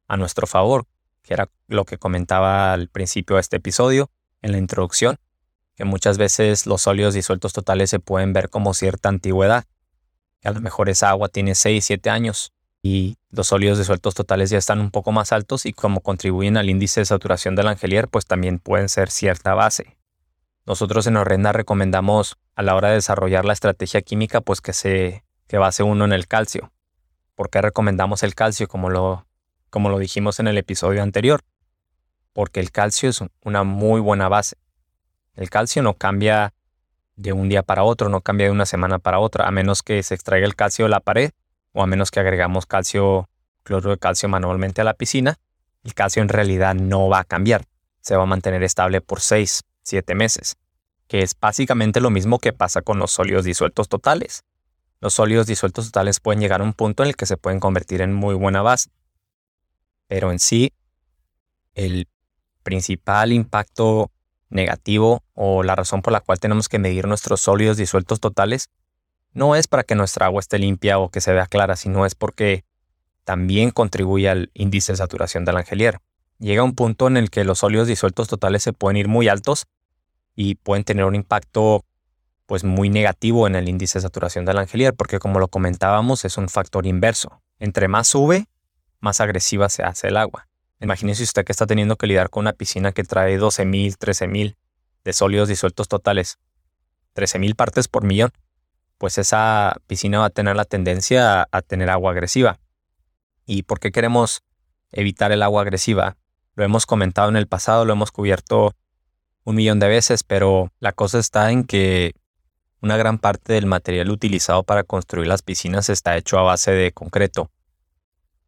a 0.07 0.17
nuestro 0.17 0.47
favor, 0.47 0.85
que 1.21 1.33
era 1.33 1.49
lo 1.67 1.85
que 1.85 1.97
comentaba 1.97 2.73
al 2.73 2.89
principio 2.89 3.35
de 3.37 3.41
este 3.41 3.57
episodio, 3.57 4.09
en 4.41 4.51
la 4.51 4.57
introducción, 4.57 5.17
que 5.75 5.83
muchas 5.83 6.17
veces 6.17 6.65
los 6.65 6.83
sólidos 6.83 7.13
disueltos 7.13 7.53
totales 7.53 7.89
se 7.89 7.99
pueden 7.99 8.33
ver 8.33 8.49
como 8.49 8.73
cierta 8.73 9.09
antigüedad. 9.09 9.65
a 10.43 10.51
lo 10.51 10.61
mejor 10.61 10.87
esa 10.87 11.09
agua 11.09 11.27
tiene 11.27 11.55
6, 11.55 11.83
7 11.83 12.09
años 12.09 12.53
y 12.81 13.16
los 13.29 13.47
sólidos 13.47 13.77
disueltos 13.77 14.13
totales 14.13 14.49
ya 14.49 14.57
están 14.57 14.79
un 14.79 14.91
poco 14.91 15.11
más 15.11 15.31
altos 15.31 15.65
y 15.65 15.73
como 15.73 16.01
contribuyen 16.01 16.57
al 16.57 16.69
índice 16.69 17.01
de 17.01 17.05
saturación 17.05 17.55
del 17.55 17.67
angelier, 17.67 18.07
pues 18.07 18.25
también 18.25 18.59
pueden 18.59 18.89
ser 18.89 19.09
cierta 19.09 19.53
base. 19.53 19.97
Nosotros 20.65 21.07
en 21.07 21.17
Horrenda 21.17 21.51
recomendamos 21.51 22.37
a 22.55 22.63
la 22.63 22.75
hora 22.75 22.89
de 22.89 22.95
desarrollar 22.95 23.45
la 23.45 23.53
estrategia 23.53 24.01
química, 24.01 24.41
pues 24.41 24.61
que 24.61 24.73
se 24.73 25.23
que 25.47 25.57
base 25.57 25.83
uno 25.83 26.05
en 26.05 26.13
el 26.13 26.27
calcio. 26.27 26.71
¿Por 27.35 27.49
qué 27.49 27.61
recomendamos 27.61 28.23
el 28.23 28.35
calcio? 28.35 28.67
Como 28.67 28.89
lo 28.89 29.25
como 29.69 29.89
lo 29.89 29.99
dijimos 29.99 30.39
en 30.39 30.47
el 30.47 30.57
episodio 30.57 31.03
anterior, 31.03 31.41
porque 32.33 32.59
el 32.59 32.71
calcio 32.71 33.09
es 33.09 33.21
una 33.43 33.63
muy 33.63 33.99
buena 33.99 34.29
base. 34.29 34.55
El 35.35 35.49
calcio 35.49 35.83
no 35.83 35.93
cambia 35.93 36.53
de 37.15 37.33
un 37.33 37.49
día 37.49 37.63
para 37.63 37.83
otro, 37.83 38.09
no 38.09 38.21
cambia 38.21 38.47
de 38.47 38.51
una 38.51 38.65
semana 38.65 38.99
para 38.99 39.19
otra, 39.19 39.47
a 39.47 39.51
menos 39.51 39.83
que 39.83 40.01
se 40.03 40.15
extraiga 40.15 40.47
el 40.47 40.55
calcio 40.55 40.85
de 40.85 40.89
la 40.89 40.99
pared 40.99 41.31
o 41.77 41.83
a 41.83 41.85
menos 41.85 42.09
que 42.09 42.19
agregamos 42.19 42.65
calcio, 42.65 43.29
cloruro 43.61 43.91
de 43.91 43.99
calcio 43.99 44.27
manualmente 44.27 44.81
a 44.81 44.83
la 44.83 44.95
piscina, 44.95 45.37
el 45.83 45.93
calcio 45.93 46.23
en 46.23 46.27
realidad 46.27 46.73
no 46.73 47.07
va 47.07 47.19
a 47.19 47.23
cambiar, 47.23 47.65
se 48.01 48.15
va 48.15 48.23
a 48.23 48.25
mantener 48.25 48.63
estable 48.63 48.99
por 48.99 49.21
6, 49.21 49.61
7 49.83 50.15
meses, 50.15 50.57
que 51.07 51.21
es 51.21 51.39
básicamente 51.39 52.01
lo 52.01 52.09
mismo 52.09 52.39
que 52.39 52.51
pasa 52.51 52.81
con 52.81 52.97
los 52.97 53.11
sólidos 53.11 53.45
disueltos 53.45 53.89
totales. 53.89 54.43
Los 55.01 55.13
sólidos 55.13 55.45
disueltos 55.45 55.85
totales 55.85 56.19
pueden 56.19 56.41
llegar 56.41 56.61
a 56.61 56.63
un 56.63 56.73
punto 56.73 57.03
en 57.03 57.09
el 57.09 57.15
que 57.15 57.27
se 57.27 57.37
pueden 57.37 57.59
convertir 57.59 58.01
en 58.01 58.11
muy 58.11 58.33
buena 58.33 58.63
base, 58.63 58.89
pero 60.07 60.31
en 60.31 60.39
sí, 60.39 60.73
el 61.75 62.07
principal 62.63 63.31
impacto 63.31 64.09
negativo 64.49 65.21
o 65.35 65.61
la 65.61 65.75
razón 65.75 66.01
por 66.01 66.11
la 66.11 66.21
cual 66.21 66.39
tenemos 66.39 66.69
que 66.69 66.79
medir 66.79 67.07
nuestros 67.07 67.41
sólidos 67.41 67.77
disueltos 67.77 68.19
totales 68.19 68.71
no 69.33 69.55
es 69.55 69.67
para 69.67 69.83
que 69.83 69.95
nuestra 69.95 70.25
agua 70.25 70.39
esté 70.39 70.59
limpia 70.59 70.99
o 70.99 71.09
que 71.09 71.21
se 71.21 71.33
vea 71.33 71.47
clara, 71.47 71.75
sino 71.75 72.05
es 72.05 72.15
porque 72.15 72.65
también 73.23 73.71
contribuye 73.71 74.29
al 74.29 74.51
índice 74.53 74.93
de 74.93 74.97
saturación 74.97 75.45
del 75.45 75.57
angelier. 75.57 75.99
Llega 76.39 76.63
un 76.63 76.75
punto 76.75 77.07
en 77.07 77.17
el 77.17 77.29
que 77.29 77.43
los 77.43 77.59
sólidos 77.59 77.87
disueltos 77.87 78.27
totales 78.27 78.63
se 78.63 78.73
pueden 78.73 78.97
ir 78.97 79.07
muy 79.07 79.27
altos 79.27 79.65
y 80.35 80.55
pueden 80.55 80.83
tener 80.83 81.05
un 81.05 81.15
impacto 81.15 81.83
pues 82.47 82.63
muy 82.63 82.89
negativo 82.89 83.45
en 83.45 83.55
el 83.55 83.67
índice 83.67 83.97
de 83.99 84.03
saturación 84.03 84.45
del 84.45 84.57
Angelier, 84.57 84.93
porque 84.95 85.19
como 85.19 85.39
lo 85.39 85.49
comentábamos, 85.49 86.23
es 86.23 86.37
un 86.37 86.47
factor 86.47 86.87
inverso. 86.87 87.41
Entre 87.59 87.89
más 87.89 88.07
sube, 88.07 88.47
más 89.01 89.19
agresiva 89.19 89.67
se 89.67 89.83
hace 89.83 90.07
el 90.07 90.17
agua. 90.17 90.47
Imagínese 90.79 91.23
usted 91.23 91.43
que 91.43 91.51
está 91.51 91.65
teniendo 91.65 91.97
que 91.97 92.07
lidiar 92.07 92.29
con 92.29 92.41
una 92.41 92.53
piscina 92.53 92.93
que 92.93 93.03
trae 93.03 93.37
12.000, 93.37 93.97
13.000 93.97 94.55
de 95.03 95.13
sólidos 95.13 95.49
disueltos 95.49 95.89
totales, 95.89 96.37
13.000 97.15 97.55
partes 97.55 97.87
por 97.89 98.05
millón, 98.05 98.31
pues 98.97 99.17
esa 99.17 99.75
piscina 99.87 100.19
va 100.19 100.25
a 100.25 100.29
tener 100.29 100.55
la 100.55 100.65
tendencia 100.65 101.47
a, 101.51 101.61
tener 101.61 101.89
agua 101.89 102.11
agresiva. 102.11 102.59
¿Y 103.45 103.63
por 103.63 103.79
qué 103.79 103.91
queremos 103.91 104.43
evitar 104.91 105.31
el 105.31 105.43
agua 105.43 105.61
agresiva? 105.61 106.17
Lo 106.55 106.63
hemos 106.63 106.85
comentado 106.85 107.29
en 107.29 107.37
el 107.37 107.47
pasado, 107.47 107.85
lo 107.85 107.93
hemos 107.93 108.11
cubierto 108.11 108.73
un 109.43 109.55
millón 109.55 109.79
de 109.79 109.87
veces, 109.87 110.23
pero 110.23 110.71
la 110.79 110.91
cosa 110.91 111.19
está 111.19 111.51
en 111.51 111.63
que 111.63 112.13
una 112.81 112.97
gran 112.97 113.17
parte 113.17 113.53
del 113.53 113.65
material 113.65 114.09
utilizado 114.09 114.63
para 114.63 114.83
construir 114.83 115.27
las 115.27 115.41
piscinas 115.41 115.89
está 115.89 116.17
hecho 116.17 116.37
a 116.37 116.43
base 116.43 116.71
de 116.71 116.91
concreto. 116.91 117.51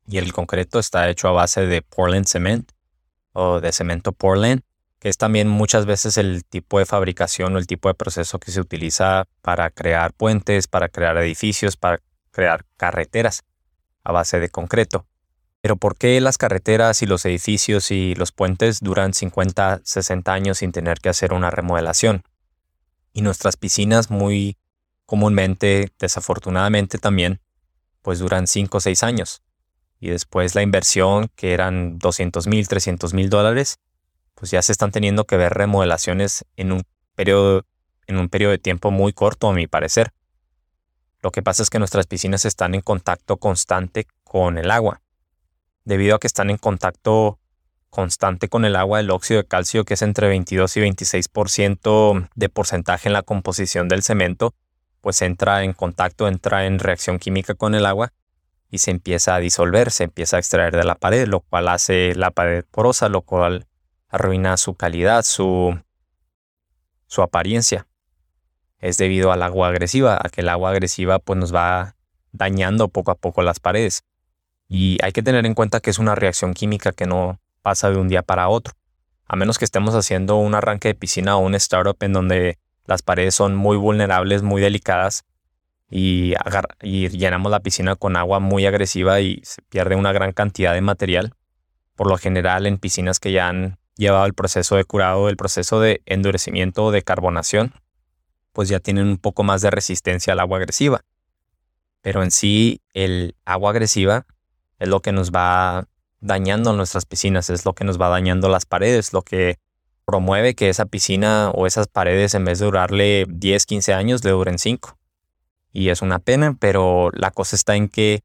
Y 0.08 0.18
el 0.18 0.34
concreto 0.34 0.80
está 0.80 1.10
hecho 1.10 1.28
a 1.28 1.32
base 1.32 1.66
de 1.66 1.82
Portland 1.82 2.26
Cement 2.26 2.72
o 3.34 3.60
de 3.62 3.72
cemento 3.72 4.12
Portland, 4.12 4.62
que 5.00 5.10
es 5.10 5.18
también 5.18 5.48
muchas 5.48 5.86
veces 5.86 6.18
el 6.18 6.44
tipo 6.44 6.80
de 6.80 6.86
fabricación 6.86 7.56
o 7.56 7.58
el 7.58 7.68
tipo 7.68 7.88
de 7.88 7.96
proceso 7.96 8.40
que 8.40 8.52
se 8.52 8.60
utiliza 8.60 9.28
para 9.42 9.70
crear 9.70 10.14
puentes, 10.14 10.68
para 10.68 10.90
crear 10.90 11.18
edificios, 11.18 11.78
para 11.78 12.00
crear 12.32 12.66
carreteras 12.78 13.44
a 14.04 14.12
base 14.12 14.40
de 14.40 14.50
concreto. 14.50 15.06
Pero 15.62 15.78
¿por 15.78 15.98
qué 15.98 16.20
las 16.22 16.38
carreteras 16.38 17.02
y 17.02 17.06
los 17.06 17.26
edificios 17.26 17.92
y 17.92 18.16
los 18.16 18.32
puentes 18.32 18.80
duran 18.82 19.14
50, 19.14 19.82
60 19.84 20.34
años 20.34 20.60
sin 20.60 20.72
tener 20.72 21.00
que 21.00 21.10
hacer 21.10 21.34
una 21.34 21.50
remodelación? 21.50 22.24
Y 23.14 23.22
nuestras 23.22 23.58
piscinas 23.58 24.10
muy 24.10 24.58
comúnmente, 25.06 25.92
desafortunadamente 26.00 26.98
también, 26.98 27.42
pues 28.02 28.20
duran 28.20 28.48
5 28.48 28.78
o 28.78 28.82
6 28.82 29.04
años. 29.04 29.42
Y 30.00 30.10
después 30.10 30.56
la 30.56 30.62
inversión, 30.62 31.30
que 31.36 31.54
eran 31.54 32.00
200 32.00 32.48
mil, 32.48 32.68
300 32.68 33.14
mil 33.14 33.30
dólares, 33.30 33.80
pues 34.40 34.52
ya 34.52 34.62
se 34.62 34.72
están 34.72 34.92
teniendo 34.92 35.26
que 35.26 35.38
ver 35.38 35.54
remodelaciones 35.54 36.46
en 36.56 36.72
un 36.72 36.84
periodo, 37.14 37.66
en 38.08 38.18
un 38.18 38.30
periodo 38.30 38.52
de 38.52 38.58
tiempo 38.58 38.90
muy 38.90 39.12
corto, 39.12 39.50
a 39.50 39.54
mi 39.54 39.68
parecer. 39.68 40.14
Lo 41.22 41.32
que 41.32 41.42
pasa 41.42 41.62
es 41.62 41.70
que 41.70 41.80
nuestras 41.80 42.08
piscinas 42.08 42.46
están 42.46 42.74
en 42.74 42.82
contacto 42.82 43.38
constante 43.38 44.08
con 44.24 44.58
el 44.58 44.72
agua. 44.72 45.02
Debido 45.84 46.16
a 46.16 46.20
que 46.20 46.28
están 46.28 46.50
en 46.50 46.58
contacto 46.58 47.40
constante 47.90 48.48
con 48.48 48.64
el 48.64 48.78
agua, 48.78 49.02
el 49.02 49.12
óxido 49.12 49.42
de 49.42 49.48
calcio, 49.48 49.84
que 49.84 49.96
es 49.96 50.02
entre 50.02 50.30
22 50.30 50.78
y 50.78 50.82
26% 50.82 52.30
de 52.34 52.50
porcentaje 52.50 53.10
en 53.10 53.14
la 53.14 53.24
composición 53.24 53.90
del 53.90 54.04
cemento, 54.04 54.54
pues 55.02 55.22
entra 55.22 55.64
en 55.64 55.74
contacto, 55.74 56.28
entra 56.30 56.66
en 56.66 56.80
reacción 56.80 57.20
química 57.20 57.56
con 57.56 57.76
el 57.76 57.86
agua 57.86 58.14
y 58.70 58.78
se 58.78 58.92
empieza 58.92 59.36
a 59.36 59.40
disolver, 59.40 59.92
se 59.92 60.06
empieza 60.06 60.38
a 60.38 60.40
extraer 60.40 60.76
de 60.76 60.84
la 60.84 60.96
pared, 60.96 61.28
lo 61.28 61.42
cual 61.42 61.68
hace 61.68 62.16
la 62.16 62.32
pared 62.32 62.64
porosa, 62.72 63.10
lo 63.10 63.24
cual 63.24 63.66
arruina 64.10 64.58
su 64.58 64.76
calidad, 64.76 65.24
su, 65.24 65.80
su 67.08 67.22
apariencia. 67.22 67.88
Es 68.80 68.98
debido 68.98 69.32
al 69.32 69.44
agua 69.44 69.70
agresiva, 69.70 70.20
a 70.22 70.30
que 70.30 70.42
el 70.42 70.50
agua 70.50 70.72
agresiva 70.72 71.20
pues 71.20 71.38
nos 71.38 71.54
va 71.54 71.96
dañando 72.32 72.88
poco 72.88 73.12
a 73.12 73.16
poco 73.16 73.42
las 73.42 73.60
paredes. 73.60 74.04
Y 74.68 74.98
hay 75.04 75.12
que 75.12 75.24
tener 75.24 75.46
en 75.46 75.54
cuenta 75.54 75.80
que 75.80 75.90
es 75.90 76.00
una 76.00 76.16
reacción 76.16 76.54
química 76.54 76.92
que 76.92 77.06
no, 77.06 77.40
pasa 77.62 77.90
de 77.90 77.98
un 77.98 78.08
día 78.08 78.22
para 78.22 78.50
otro. 78.50 78.74
A 79.26 79.36
menos 79.36 79.60
que 79.60 79.66
estemos 79.66 79.94
haciendo 79.96 80.38
un 80.38 80.56
arranque 80.56 80.90
de 80.90 80.96
piscina 80.96 81.38
o 81.38 81.40
un 81.40 81.56
startup 81.56 81.98
en 82.02 82.14
donde 82.14 82.58
las 82.86 83.02
paredes 83.02 83.36
son 83.36 83.56
muy 83.56 83.78
vulnerables, 83.78 84.42
muy 84.42 84.62
delicadas 84.62 85.24
y, 85.90 86.34
y 86.82 87.10
llenamos 87.10 87.52
la 87.52 87.60
piscina 87.60 87.96
con 87.96 88.16
agua 88.16 88.40
muy 88.40 88.66
agresiva 88.66 89.20
y 89.22 89.42
se 89.44 89.62
pierde 89.64 89.96
una 89.96 90.12
gran 90.12 90.32
cantidad 90.32 90.74
de 90.74 90.82
material. 90.82 91.34
Por 91.96 92.08
lo 92.08 92.18
general 92.18 92.66
en 92.66 92.78
piscinas 92.78 93.20
que 93.20 93.32
ya 93.32 93.50
han 93.50 93.78
llevado 94.00 94.26
el 94.26 94.34
proceso 94.34 94.78
de 94.78 94.86
curado, 94.86 95.30
el 95.30 95.36
proceso 95.36 95.80
de 95.80 96.02
endurecimiento 96.06 96.86
o 96.86 96.92
de 96.92 97.04
carbonación, 97.04 97.74
pues 98.54 98.70
ya 98.70 98.80
tienen 98.80 99.08
un 99.08 99.18
poco 99.18 99.44
más 99.44 99.62
de 99.62 99.70
resistencia 99.70 100.34
al 100.34 100.40
agua 100.40 100.58
agresiva. 100.58 101.02
Pero 102.02 102.24
en 102.24 102.32
sí 102.32 102.82
el 102.94 103.36
agua 103.44 103.72
agresiva 103.72 104.26
es 104.80 104.88
lo 104.88 105.02
que 105.02 105.12
nos 105.12 105.32
va 105.32 105.86
dañando 106.22 106.72
nuestras 106.74 107.06
piscinas, 107.06 107.50
es 107.50 107.66
lo 107.66 107.74
que 107.74 107.84
nos 107.84 108.00
va 108.00 108.08
dañando 108.08 108.48
las 108.48 108.66
paredes, 108.66 109.12
lo 109.12 109.22
que 109.22 109.60
promueve 110.06 110.56
que 110.56 110.70
esa 110.70 110.86
piscina 110.86 111.52
o 111.52 111.68
esas 111.68 111.88
paredes 111.88 112.34
en 112.34 112.46
vez 112.46 112.60
de 112.60 112.66
durarle 112.66 113.26
10, 113.28 113.66
15 113.66 113.94
años, 113.94 114.24
le 114.24 114.32
duren 114.32 114.58
5. 114.58 114.98
Y 115.74 115.90
es 115.90 116.02
una 116.02 116.20
pena, 116.20 116.56
pero 116.58 117.12
la 117.14 117.32
cosa 117.32 117.58
está 117.58 117.76
en 117.76 117.90
que 117.90 118.24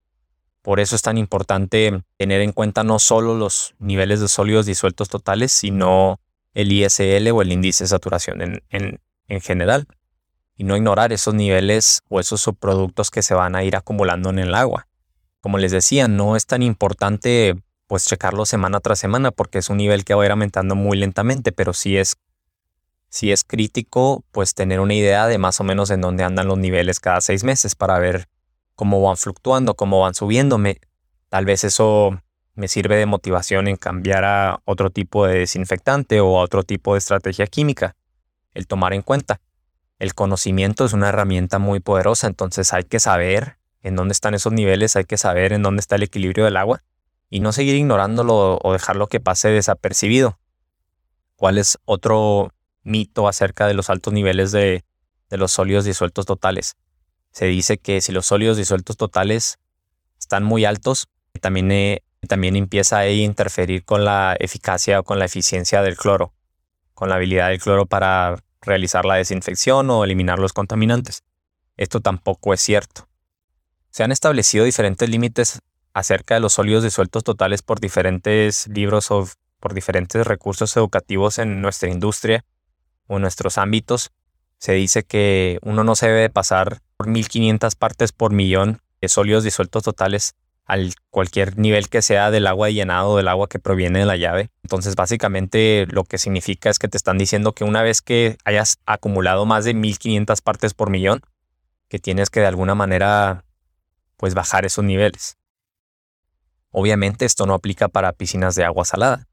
por 0.64 0.80
eso 0.80 0.96
es 0.96 1.02
tan 1.02 1.18
importante 1.18 2.02
tener 2.16 2.40
en 2.40 2.52
cuenta 2.52 2.84
no 2.84 2.98
solo 2.98 3.36
los 3.36 3.74
niveles 3.78 4.20
de 4.20 4.28
sólidos 4.28 4.64
disueltos 4.64 5.10
totales, 5.10 5.52
sino 5.52 6.20
el 6.54 6.72
ISL 6.72 7.28
o 7.32 7.42
el 7.42 7.52
índice 7.52 7.84
de 7.84 7.88
saturación 7.88 8.40
en, 8.40 8.62
en, 8.70 8.98
en 9.28 9.40
general. 9.42 9.86
Y 10.56 10.64
no 10.64 10.74
ignorar 10.74 11.12
esos 11.12 11.34
niveles 11.34 12.00
o 12.08 12.18
esos 12.18 12.40
subproductos 12.40 13.10
que 13.10 13.20
se 13.20 13.34
van 13.34 13.56
a 13.56 13.62
ir 13.62 13.76
acumulando 13.76 14.30
en 14.30 14.38
el 14.38 14.54
agua. 14.54 14.88
Como 15.42 15.58
les 15.58 15.70
decía, 15.70 16.08
no 16.08 16.34
es 16.34 16.46
tan 16.46 16.62
importante 16.62 17.56
pues 17.86 18.06
checarlo 18.06 18.46
semana 18.46 18.80
tras 18.80 18.98
semana 18.98 19.32
porque 19.32 19.58
es 19.58 19.68
un 19.68 19.76
nivel 19.76 20.02
que 20.06 20.14
va 20.14 20.22
a 20.22 20.26
ir 20.26 20.32
aumentando 20.32 20.74
muy 20.76 20.96
lentamente, 20.96 21.52
pero 21.52 21.74
si 21.74 21.98
es, 21.98 22.16
es 23.20 23.44
crítico, 23.44 24.24
pues 24.30 24.54
tener 24.54 24.80
una 24.80 24.94
idea 24.94 25.26
de 25.26 25.36
más 25.36 25.60
o 25.60 25.64
menos 25.64 25.90
en 25.90 26.00
dónde 26.00 26.24
andan 26.24 26.48
los 26.48 26.56
niveles 26.56 27.00
cada 27.00 27.20
seis 27.20 27.44
meses 27.44 27.74
para 27.74 27.98
ver 27.98 28.28
cómo 28.74 29.00
van 29.02 29.16
fluctuando, 29.16 29.74
cómo 29.74 30.00
van 30.00 30.14
subiendo. 30.14 30.58
tal 31.28 31.44
vez 31.44 31.64
eso 31.64 32.20
me 32.54 32.68
sirve 32.68 32.96
de 32.96 33.06
motivación 33.06 33.66
en 33.68 33.76
cambiar 33.76 34.24
a 34.24 34.60
otro 34.64 34.90
tipo 34.90 35.26
de 35.26 35.40
desinfectante 35.40 36.20
o 36.20 36.38
a 36.38 36.42
otro 36.42 36.62
tipo 36.62 36.94
de 36.94 36.98
estrategia 36.98 37.46
química. 37.46 37.96
El 38.52 38.66
tomar 38.66 38.92
en 38.92 39.02
cuenta. 39.02 39.40
El 39.98 40.14
conocimiento 40.14 40.84
es 40.84 40.92
una 40.92 41.08
herramienta 41.08 41.58
muy 41.58 41.80
poderosa, 41.80 42.26
entonces 42.26 42.72
hay 42.72 42.84
que 42.84 43.00
saber 43.00 43.58
en 43.82 43.96
dónde 43.96 44.12
están 44.12 44.34
esos 44.34 44.52
niveles, 44.52 44.96
hay 44.96 45.04
que 45.04 45.18
saber 45.18 45.52
en 45.52 45.62
dónde 45.62 45.80
está 45.80 45.96
el 45.96 46.02
equilibrio 46.02 46.44
del 46.44 46.56
agua 46.56 46.82
y 47.30 47.40
no 47.40 47.52
seguir 47.52 47.74
ignorándolo 47.74 48.58
o 48.62 48.72
dejarlo 48.72 49.08
que 49.08 49.20
pase 49.20 49.48
desapercibido. 49.48 50.38
¿Cuál 51.36 51.58
es 51.58 51.78
otro 51.84 52.52
mito 52.82 53.28
acerca 53.28 53.66
de 53.66 53.74
los 53.74 53.90
altos 53.90 54.12
niveles 54.12 54.52
de, 54.52 54.84
los 55.30 55.52
sólidos 55.52 55.84
disueltos 55.84 56.26
totales? 56.26 56.76
Se 57.34 57.46
dice 57.46 57.78
que 57.78 58.00
si 58.00 58.12
los 58.12 58.26
sólidos 58.26 58.56
disueltos 58.56 58.96
totales 58.96 59.58
están 60.20 60.44
muy 60.44 60.64
altos, 60.64 61.08
también, 61.40 61.72
eh, 61.72 62.04
también 62.28 62.54
empieza 62.54 62.98
a 62.98 63.10
interferir 63.10 63.84
con 63.84 64.04
la 64.04 64.36
eficacia 64.38 65.00
o 65.00 65.02
con 65.02 65.18
la 65.18 65.24
eficiencia 65.24 65.82
del 65.82 65.96
cloro, 65.96 66.32
con 66.94 67.08
la 67.08 67.16
habilidad 67.16 67.48
del 67.48 67.60
cloro 67.60 67.86
para 67.86 68.36
realizar 68.62 69.04
la 69.04 69.16
desinfección 69.16 69.90
o 69.90 70.04
eliminar 70.04 70.38
los 70.38 70.52
contaminantes. 70.52 71.24
Esto 71.76 72.00
tampoco 72.00 72.54
es 72.54 72.60
cierto. 72.60 73.08
Se 73.90 74.04
han 74.04 74.12
establecido 74.12 74.64
diferentes 74.64 75.08
límites 75.10 75.58
acerca 75.92 76.34
de 76.34 76.40
los 76.40 76.52
sólidos 76.52 76.84
disueltos 76.84 77.24
totales 77.24 77.62
por 77.62 77.80
diferentes 77.80 78.68
libros 78.68 79.10
o 79.10 79.28
por 79.58 79.74
diferentes 79.74 80.24
recursos 80.24 80.76
educativos 80.76 81.40
en 81.40 81.60
nuestra 81.60 81.90
industria 81.90 82.44
o 83.08 83.16
en 83.16 83.22
nuestros 83.22 83.58
ámbitos. 83.58 84.12
Se 84.58 84.74
dice 84.74 85.02
que 85.02 85.58
uno 85.62 85.82
no 85.82 85.96
se 85.96 86.06
debe 86.06 86.30
pasar 86.30 86.78
por 86.96 87.08
1500 87.08 87.74
partes 87.74 88.12
por 88.12 88.32
millón 88.32 88.80
de 89.00 89.08
sólidos 89.08 89.44
disueltos 89.44 89.82
totales 89.82 90.34
al 90.64 90.94
cualquier 91.10 91.58
nivel 91.58 91.88
que 91.88 92.02
sea 92.02 92.30
del 92.30 92.46
agua 92.46 92.68
de 92.68 92.74
llenado 92.74 93.16
del 93.16 93.28
agua 93.28 93.48
que 93.48 93.58
proviene 93.58 93.98
de 93.98 94.06
la 94.06 94.16
llave. 94.16 94.50
Entonces, 94.62 94.96
básicamente 94.96 95.86
lo 95.90 96.04
que 96.04 96.18
significa 96.18 96.70
es 96.70 96.78
que 96.78 96.88
te 96.88 96.96
están 96.96 97.18
diciendo 97.18 97.52
que 97.52 97.64
una 97.64 97.82
vez 97.82 98.00
que 98.00 98.38
hayas 98.44 98.78
acumulado 98.86 99.44
más 99.44 99.64
de 99.64 99.74
1500 99.74 100.40
partes 100.40 100.72
por 100.72 100.90
millón, 100.90 101.20
que 101.88 101.98
tienes 101.98 102.30
que 102.30 102.40
de 102.40 102.46
alguna 102.46 102.74
manera 102.74 103.44
pues 104.16 104.34
bajar 104.34 104.64
esos 104.64 104.84
niveles. 104.84 105.36
Obviamente 106.70 107.24
esto 107.24 107.46
no 107.46 107.54
aplica 107.54 107.88
para 107.88 108.12
piscinas 108.12 108.54
de 108.54 108.64
agua 108.64 108.84
salada, 108.84 109.28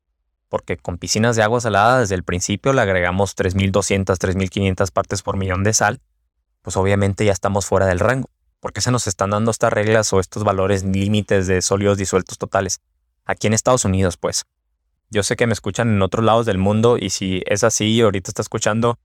porque 0.49 0.77
con 0.77 0.97
piscinas 0.97 1.35
de 1.35 1.43
agua 1.43 1.61
salada 1.61 2.01
desde 2.01 2.15
el 2.15 2.23
principio 2.23 2.73
le 2.73 2.81
agregamos 2.81 3.35
3.200, 3.35 4.17
3.500 4.17 4.91
partes 4.91 5.21
por 5.23 5.37
millón 5.37 5.63
de 5.63 5.73
sal, 5.73 6.01
pues 6.61 6.77
obviamente 6.77 7.25
ya 7.25 7.31
estamos 7.31 7.65
fuera 7.65 7.85
del 7.85 7.99
rango. 7.99 8.29
¿Por 8.59 8.73
qué 8.73 8.81
se 8.81 8.91
nos 8.91 9.07
están 9.07 9.31
dando 9.31 9.51
estas 9.51 9.73
reglas 9.73 10.13
o 10.13 10.19
estos 10.19 10.43
valores 10.43 10.83
límites 10.83 11.47
de 11.47 11.61
sólidos 11.61 11.97
disueltos 11.97 12.37
totales? 12.37 12.79
Aquí 13.25 13.47
en 13.47 13.53
Estados 13.53 13.85
Unidos, 13.85 14.17
pues. 14.17 14.45
Yo 15.09 15.23
sé 15.23 15.35
que 15.35 15.47
me 15.47 15.53
escuchan 15.53 15.89
en 15.89 16.01
otros 16.01 16.23
lados 16.23 16.45
del 16.45 16.57
mundo 16.57 16.97
y 16.97 17.09
si 17.09 17.41
es 17.45 17.63
así 17.63 17.87
y 17.87 18.01
ahorita 18.01 18.31
está 18.31 18.41
escuchando, 18.41 18.99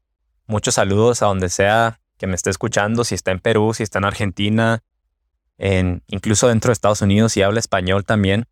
muchos 0.46 0.75
saludos 0.75 1.22
a 1.22 1.26
donde 1.26 1.48
sea 1.48 2.00
que 2.16 2.26
me 2.26 2.34
esté 2.34 2.50
escuchando, 2.50 3.04
si 3.04 3.14
está 3.14 3.32
en 3.32 3.40
Perú, 3.40 3.75
si 3.75 3.82
está 3.82 3.98
en 3.98 4.04
Argentina, 4.04 4.82
incluso 5.58 6.48
dentro 6.48 6.68
de 6.68 6.75
Estados 6.75 7.02
Unidos 7.02 7.36
y 7.36 7.42
habla 7.42 7.58
español 7.58 8.04
también. 8.04 8.46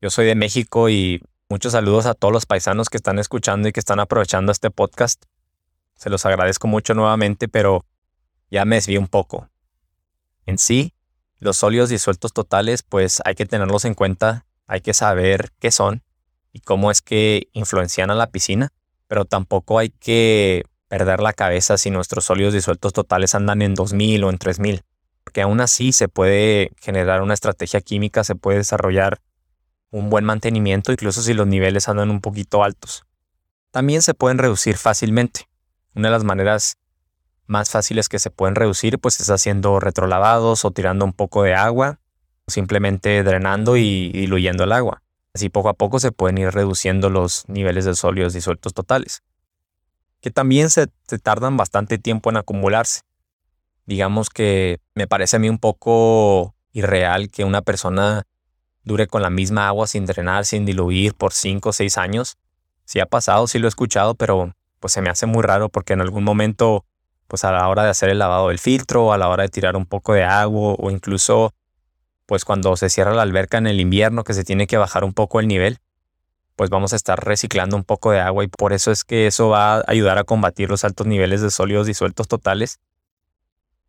Yo 0.00 0.10
soy 0.10 0.26
de 0.26 0.34
México 0.34 0.88
y 0.88 1.22
muchos 1.48 1.72
saludos 1.72 2.06
a 2.06 2.14
todos 2.14 2.32
los 2.32 2.46
paisanos 2.46 2.88
que 2.88 2.96
están 2.96 3.18
escuchando 3.18 3.68
y 3.68 3.72
que 3.72 3.80
están 3.80 4.00
aprovechando 4.00 4.50
este 4.52 4.70
podcast. 4.70 5.24
Se 5.96 6.08
los 6.08 6.24
agradezco 6.24 6.68
mucho 6.68 6.94
nuevamente, 6.94 7.48
pero 7.48 7.84
ya 8.50 8.64
me 8.64 8.76
desvié 8.76 8.98
un 8.98 9.08
poco. 9.08 9.48
En 10.46 10.58
sí, 10.58 10.94
los 11.38 11.56
sólidos 11.56 11.88
disueltos 11.88 12.32
totales, 12.32 12.82
pues 12.82 13.22
hay 13.24 13.34
que 13.34 13.46
tenerlos 13.46 13.84
en 13.84 13.94
cuenta, 13.94 14.46
hay 14.66 14.80
que 14.80 14.94
saber 14.94 15.52
qué 15.58 15.70
son 15.70 16.02
y 16.52 16.60
cómo 16.60 16.90
es 16.90 17.02
que 17.02 17.48
influencian 17.52 18.10
a 18.10 18.14
la 18.14 18.30
piscina, 18.30 18.72
pero 19.06 19.24
tampoco 19.24 19.78
hay 19.78 19.90
que 19.90 20.64
perder 20.88 21.20
la 21.20 21.32
cabeza 21.32 21.78
si 21.78 21.90
nuestros 21.90 22.24
sólidos 22.24 22.54
disueltos 22.54 22.92
totales 22.92 23.34
andan 23.34 23.62
en 23.62 23.74
2000 23.74 24.24
o 24.24 24.30
en 24.30 24.38
3000, 24.38 24.82
porque 25.22 25.42
aún 25.42 25.60
así 25.60 25.92
se 25.92 26.08
puede 26.08 26.72
generar 26.80 27.22
una 27.22 27.34
estrategia 27.34 27.80
química, 27.80 28.24
se 28.24 28.34
puede 28.34 28.58
desarrollar 28.58 29.20
un 29.90 30.10
buen 30.10 30.24
mantenimiento, 30.24 30.92
incluso 30.92 31.22
si 31.22 31.34
los 31.34 31.46
niveles 31.46 31.88
andan 31.88 32.10
un 32.10 32.20
poquito 32.20 32.64
altos. 32.64 33.04
También 33.70 34.02
se 34.02 34.14
pueden 34.14 34.38
reducir 34.38 34.76
fácilmente. 34.76 35.48
Una 35.94 36.08
de 36.08 36.12
las 36.12 36.24
maneras 36.24 36.78
más 37.48 37.70
fáciles 37.70 38.08
que 38.08 38.18
se 38.18 38.30
pueden 38.30 38.54
reducir 38.54 38.98
pues 39.00 39.18
es 39.20 39.30
haciendo 39.30 39.80
retrolavados 39.80 40.64
o 40.64 40.70
tirando 40.70 41.04
un 41.04 41.12
poco 41.12 41.42
de 41.42 41.54
agua, 41.54 41.98
o 42.46 42.50
simplemente 42.50 43.24
drenando 43.24 43.76
y 43.76 44.12
diluyendo 44.12 44.64
el 44.64 44.72
agua. 44.72 45.02
Así 45.34 45.48
poco 45.48 45.68
a 45.68 45.74
poco 45.74 45.98
se 45.98 46.12
pueden 46.12 46.38
ir 46.38 46.50
reduciendo 46.50 47.10
los 47.10 47.48
niveles 47.48 47.84
de 47.84 47.94
sólidos 47.94 48.32
disueltos 48.32 48.74
totales, 48.74 49.22
que 50.20 50.30
también 50.30 50.70
se, 50.70 50.88
tardan 51.22 51.56
bastante 51.56 51.98
tiempo 51.98 52.30
en 52.30 52.36
acumularse. 52.36 53.02
Digamos 53.86 54.30
que 54.30 54.80
me 54.94 55.06
parece 55.06 55.36
a 55.36 55.38
mí 55.38 55.48
un 55.48 55.58
poco 55.58 56.54
irreal 56.72 57.30
que 57.30 57.44
una 57.44 57.62
persona 57.62 58.24
dure 58.84 59.06
con 59.06 59.22
la 59.22 59.30
misma 59.30 59.68
agua 59.68 59.86
sin 59.86 60.06
drenar, 60.06 60.44
sin 60.44 60.66
diluir 60.66 61.14
por 61.14 61.32
5 61.32 61.68
o 61.68 61.72
6 61.72 61.98
años. 61.98 62.36
Sí 62.84 63.00
ha 63.00 63.06
pasado, 63.06 63.46
sí 63.46 63.58
lo 63.58 63.66
he 63.66 63.70
escuchado, 63.70 64.14
pero 64.14 64.54
pues 64.80 64.92
se 64.92 65.02
me 65.02 65.10
hace 65.10 65.26
muy 65.26 65.42
raro 65.42 65.68
porque 65.68 65.92
en 65.92 66.00
algún 66.00 66.24
momento, 66.24 66.84
pues 67.28 67.44
a 67.44 67.52
la 67.52 67.68
hora 67.68 67.84
de 67.84 67.90
hacer 67.90 68.08
el 68.08 68.18
lavado 68.18 68.48
del 68.48 68.58
filtro, 68.58 69.12
a 69.12 69.18
la 69.18 69.28
hora 69.28 69.44
de 69.44 69.50
tirar 69.50 69.76
un 69.76 69.86
poco 69.86 70.14
de 70.14 70.24
agua 70.24 70.74
o 70.78 70.90
incluso 70.90 71.54
pues 72.26 72.44
cuando 72.44 72.76
se 72.76 72.90
cierra 72.90 73.14
la 73.14 73.22
alberca 73.22 73.58
en 73.58 73.66
el 73.68 73.80
invierno 73.80 74.24
que 74.24 74.34
se 74.34 74.44
tiene 74.44 74.66
que 74.66 74.76
bajar 74.76 75.04
un 75.04 75.14
poco 75.14 75.40
el 75.40 75.48
nivel, 75.48 75.78
pues 76.56 76.70
vamos 76.70 76.92
a 76.92 76.96
estar 76.96 77.24
reciclando 77.24 77.76
un 77.76 77.84
poco 77.84 78.10
de 78.10 78.20
agua 78.20 78.42
y 78.42 78.48
por 78.48 78.72
eso 78.72 78.90
es 78.90 79.04
que 79.04 79.28
eso 79.28 79.48
va 79.50 79.76
a 79.76 79.84
ayudar 79.86 80.18
a 80.18 80.24
combatir 80.24 80.68
los 80.68 80.82
altos 80.82 81.06
niveles 81.06 81.40
de 81.40 81.52
sólidos 81.52 81.86
disueltos 81.86 82.26
totales. 82.26 82.80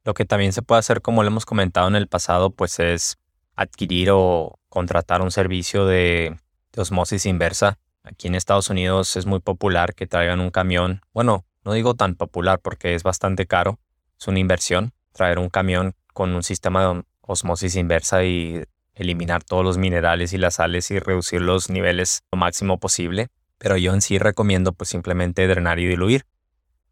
Lo 0.06 0.14
que 0.14 0.24
también 0.24 0.54
se 0.54 0.62
puede 0.62 0.80
hacer, 0.80 1.02
como 1.02 1.24
lo 1.24 1.30
hemos 1.30 1.46
comentado 1.46 1.88
en 1.88 1.96
el 1.96 2.08
pasado, 2.08 2.52
pues 2.52 2.80
es 2.80 3.18
adquirir 3.56 4.12
o 4.12 4.60
contratar 4.70 5.22
un 5.22 5.32
servicio 5.32 5.86
de, 5.86 6.38
osmosis 6.78 7.26
inversa. 7.26 7.80
Aquí 8.04 8.28
en 8.28 8.36
Estados 8.36 8.70
Unidos 8.70 9.18
es 9.18 9.26
muy 9.26 9.40
popular 9.40 9.96
que 9.96 10.08
traigan 10.08 10.40
un 10.40 10.52
camión. 10.52 11.02
Bueno, 11.12 11.46
no 11.70 11.76
digo 11.76 11.94
tan 11.94 12.16
popular 12.16 12.60
porque 12.60 12.96
es 12.96 13.04
bastante 13.04 13.46
caro. 13.46 13.80
Es 14.20 14.28
una 14.28 14.40
inversión 14.40 14.92
traer 15.14 15.38
un 15.38 15.50
camión 15.50 15.94
con 16.14 16.34
un 16.34 16.42
sistema 16.42 16.82
de 16.82 17.04
osmosis 17.22 17.76
inversa 17.76 18.24
y 18.24 18.64
eliminar 18.96 19.44
todos 19.44 19.64
los 19.64 19.78
minerales 19.78 20.34
y 20.34 20.40
las 20.40 20.56
sales 20.56 20.90
y 20.90 20.98
reducir 20.98 21.42
los 21.42 21.70
niveles 21.70 22.24
lo 22.32 22.40
máximo 22.40 22.80
posible. 22.80 23.28
Pero 23.60 23.78
yo 23.78 23.94
en 23.94 24.02
sí 24.02 24.18
recomiendo 24.18 24.74
pues 24.74 24.90
simplemente 24.90 25.48
drenar 25.48 25.78
y 25.78 25.86
diluir. 25.86 26.26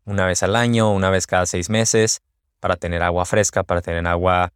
Una 0.06 0.28
vez 0.28 0.44
al 0.44 0.56
año, 0.56 0.94
una 0.94 1.10
vez 1.10 1.26
cada 1.26 1.48
seis 1.48 1.72
meses, 1.72 2.22
para 2.60 2.76
tener 2.76 3.02
agua 3.02 3.26
fresca, 3.26 3.64
para 3.64 3.82
tener 3.82 4.06
agua 4.06 4.54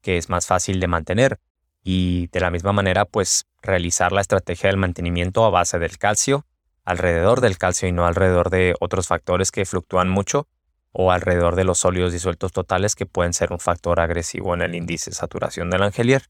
que 0.00 0.16
es 0.16 0.30
más 0.30 0.46
fácil 0.46 0.80
de 0.80 0.86
mantener 0.86 1.38
y 1.82 2.28
de 2.28 2.40
la 2.40 2.50
misma 2.50 2.72
manera 2.72 3.04
pues 3.04 3.44
realizar 3.60 4.10
la 4.10 4.22
estrategia 4.22 4.70
del 4.70 4.78
mantenimiento 4.78 5.44
a 5.44 5.50
base 5.50 5.78
del 5.78 5.98
calcio, 5.98 6.46
alrededor 6.84 7.40
del 7.40 7.58
calcio 7.58 7.88
y 7.88 7.92
no 7.92 8.06
alrededor 8.06 8.50
de 8.50 8.74
otros 8.80 9.08
factores 9.08 9.50
que 9.50 9.64
fluctúan 9.64 10.08
mucho 10.08 10.46
o 10.92 11.10
alrededor 11.10 11.56
de 11.56 11.64
los 11.64 11.78
sólidos 11.78 12.12
disueltos 12.12 12.52
totales 12.52 12.94
que 12.94 13.06
pueden 13.06 13.32
ser 13.32 13.52
un 13.52 13.58
factor 13.58 14.00
agresivo 14.00 14.54
en 14.54 14.62
el 14.62 14.74
índice 14.74 15.10
de 15.10 15.16
saturación 15.16 15.70
del 15.70 15.82
angelier. 15.82 16.28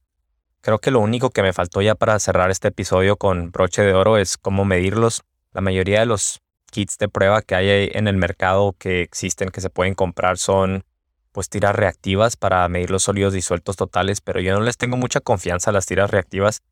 Creo 0.63 0.79
que 0.79 0.91
lo 0.91 1.01
único 1.01 1.31
que 1.31 1.43
me 1.43 1.53
faltó 1.53 1.83
ya 1.83 1.95
para 1.95 2.19
cerrar 2.19 2.51
este 2.51 2.69
episodio 2.69 3.17
con 3.17 3.51
broche 3.51 3.83
de 3.83 3.93
oro 3.93 4.17
es 4.17 4.39
cómo 4.39 4.65
medirlos. 4.65 5.23
La 5.53 5.61
mayoría 5.61 6.01
de 6.01 6.07
los 6.07 6.41
kits 6.71 6.97
de 6.97 7.09
prueba 7.09 7.43
que 7.43 7.55
hay 7.55 7.91
en 7.93 8.09
el 8.09 8.17
mercado 8.17 8.75
que 8.79 9.03
existen 9.03 9.51
que 9.51 9.61
se 9.61 9.69
pueden 9.69 9.95
comprar 9.95 10.39
son 10.39 10.85
pues 11.33 11.51
tiras 11.51 11.75
reactivas 11.75 12.37
para 12.37 12.67
medir 12.69 12.91
los 12.91 13.03
sólidos 13.03 13.35
disueltos 13.35 13.77
totales, 13.77 14.21
pero 14.21 14.41
yo 14.41 14.55
no 14.55 14.61
les 14.61 14.79
tengo 14.79 14.97
mucha 14.97 15.21
confianza 15.21 15.71
a 15.71 15.73
las 15.75 15.85
tiras 15.85 16.11
reactivas. 16.11 16.63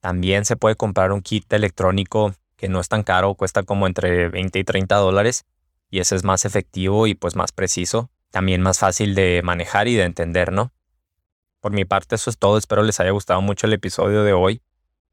También 0.00 0.44
se 0.44 0.56
puede 0.56 0.76
comprar 0.76 1.12
un 1.12 1.22
kit 1.22 1.50
electrónico 1.52 2.34
que 2.58 2.68
no 2.68 2.80
es 2.80 2.88
tan 2.88 3.04
caro, 3.04 3.34
cuesta 3.34 3.62
como 3.62 3.86
entre 3.86 4.28
20 4.28 4.58
y 4.58 4.64
30 4.64 4.96
dólares 4.96 5.46
y 5.90 6.00
ese 6.00 6.16
es 6.16 6.24
más 6.24 6.44
efectivo 6.44 7.06
y 7.06 7.14
pues 7.14 7.36
más 7.36 7.52
preciso, 7.52 8.10
también 8.30 8.60
más 8.60 8.80
fácil 8.80 9.14
de 9.14 9.40
manejar 9.42 9.88
y 9.88 9.94
de 9.94 10.02
entender, 10.02 10.52
¿no? 10.52 10.72
Por 11.60 11.72
mi 11.72 11.84
parte 11.84 12.16
eso 12.16 12.28
es 12.28 12.36
todo, 12.36 12.58
espero 12.58 12.82
les 12.82 13.00
haya 13.00 13.12
gustado 13.12 13.40
mucho 13.40 13.66
el 13.66 13.72
episodio 13.72 14.24
de 14.24 14.32
hoy. 14.32 14.60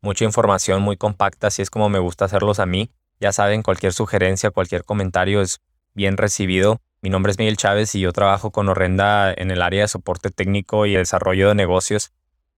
Mucha 0.02 0.26
información 0.26 0.82
muy 0.82 0.98
compacta, 0.98 1.48
así 1.48 1.62
es 1.62 1.70
como 1.70 1.88
me 1.88 2.00
gusta 2.00 2.26
hacerlos 2.26 2.60
a 2.60 2.66
mí. 2.66 2.92
Ya 3.20 3.32
saben, 3.32 3.64
cualquier 3.64 3.94
sugerencia, 3.94 4.52
cualquier 4.52 4.84
comentario 4.84 5.42
es 5.42 5.62
bien 5.94 6.18
recibido. 6.18 6.82
Mi 7.02 7.10
nombre 7.10 7.32
es 7.32 7.38
Miguel 7.38 7.58
Chávez 7.58 7.94
y 7.96 8.02
yo 8.02 8.12
trabajo 8.12 8.52
con 8.52 8.68
Horrenda 8.70 9.32
en 9.32 9.52
el 9.52 9.62
área 9.62 9.84
de 9.84 9.88
soporte 9.88 10.32
técnico 10.32 10.86
y 10.86 10.94
desarrollo 10.94 11.48
de 11.50 11.56
negocios. 11.56 12.12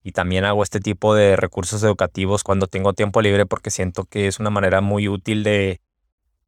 Y 0.07 0.13
también 0.13 0.45
hago 0.45 0.63
este 0.63 0.79
tipo 0.79 1.13
de 1.15 1.35
recursos 1.35 1.83
educativos 1.83 2.45
cuando 2.45 2.67
tengo 2.67 2.93
tiempo 2.93 3.21
libre 3.21 3.45
porque 3.45 3.71
siento 3.71 4.05
que 4.05 4.27
es 4.27 4.39
una 4.39 4.49
manera 4.49 4.79
muy 4.79 5.09
útil 5.09 5.43
de 5.43 5.81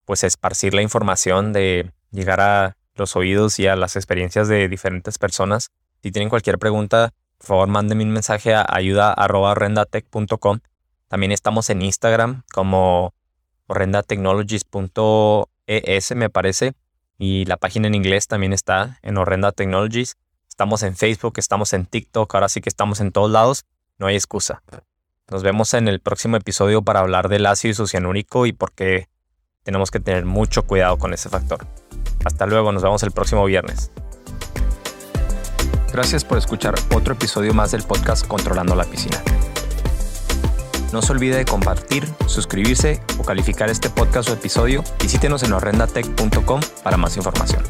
pues 0.05 0.23
esparcir 0.23 0.73
la 0.73 0.81
información, 0.81 1.51
de 1.51 1.91
llegar 2.09 2.39
a 2.39 2.77
los 2.95 3.17
oídos 3.17 3.59
y 3.59 3.67
a 3.67 3.75
las 3.75 3.97
experiencias 3.97 4.47
de 4.47 4.69
diferentes 4.69 5.17
personas. 5.17 5.71
Si 6.01 6.09
tienen 6.09 6.29
cualquier 6.29 6.57
pregunta, 6.57 7.13
por 7.37 7.47
favor 7.47 7.67
mándenme 7.67 8.05
un 8.05 8.11
mensaje 8.11 8.53
a 8.53 8.65
ayuda.horrendatech.com. 8.65 10.59
También 11.09 11.33
estamos 11.33 11.69
en 11.69 11.81
Instagram 11.81 12.43
como 12.53 13.13
horrendatechnologies.es 13.67 16.15
me 16.15 16.29
parece 16.29 16.75
y 17.17 17.43
la 17.43 17.57
página 17.57 17.89
en 17.89 17.95
inglés 17.95 18.27
también 18.27 18.53
está 18.53 18.99
en 19.01 19.17
Horrenda 19.17 19.51
Technologies. 19.51 20.15
Estamos 20.59 20.83
en 20.83 20.97
Facebook, 20.97 21.35
estamos 21.37 21.71
en 21.71 21.85
TikTok, 21.85 22.35
ahora 22.35 22.49
sí 22.49 22.59
que 22.59 22.67
estamos 22.67 22.99
en 22.99 23.13
todos 23.13 23.31
lados. 23.31 23.63
No 23.97 24.07
hay 24.07 24.17
excusa. 24.17 24.61
Nos 25.31 25.41
vemos 25.41 25.73
en 25.73 25.87
el 25.87 26.01
próximo 26.01 26.35
episodio 26.35 26.81
para 26.81 26.99
hablar 26.99 27.29
del 27.29 27.45
ácido 27.45 27.71
isocianúrico 27.71 28.45
y 28.45 28.51
por 28.51 28.73
qué 28.73 29.07
tenemos 29.63 29.89
que 29.89 30.01
tener 30.01 30.25
mucho 30.25 30.63
cuidado 30.63 30.97
con 30.97 31.13
ese 31.13 31.29
factor. 31.29 31.65
Hasta 32.25 32.45
luego, 32.45 32.73
nos 32.73 32.83
vemos 32.83 33.03
el 33.03 33.11
próximo 33.11 33.45
viernes. 33.45 33.89
Gracias 35.93 36.25
por 36.25 36.37
escuchar 36.37 36.75
otro 36.93 37.13
episodio 37.13 37.53
más 37.53 37.71
del 37.71 37.83
podcast 37.83 38.27
Controlando 38.27 38.75
la 38.75 38.83
Piscina. 38.83 39.23
No 40.91 41.01
se 41.01 41.13
olvide 41.13 41.37
de 41.37 41.45
compartir, 41.45 42.05
suscribirse 42.25 43.01
o 43.17 43.23
calificar 43.23 43.69
este 43.69 43.89
podcast 43.89 44.27
o 44.27 44.33
episodio. 44.33 44.83
Visítenos 45.01 45.41
en 45.43 45.53
horrendatech.com 45.53 46.59
para 46.83 46.97
más 46.97 47.15
información. 47.15 47.63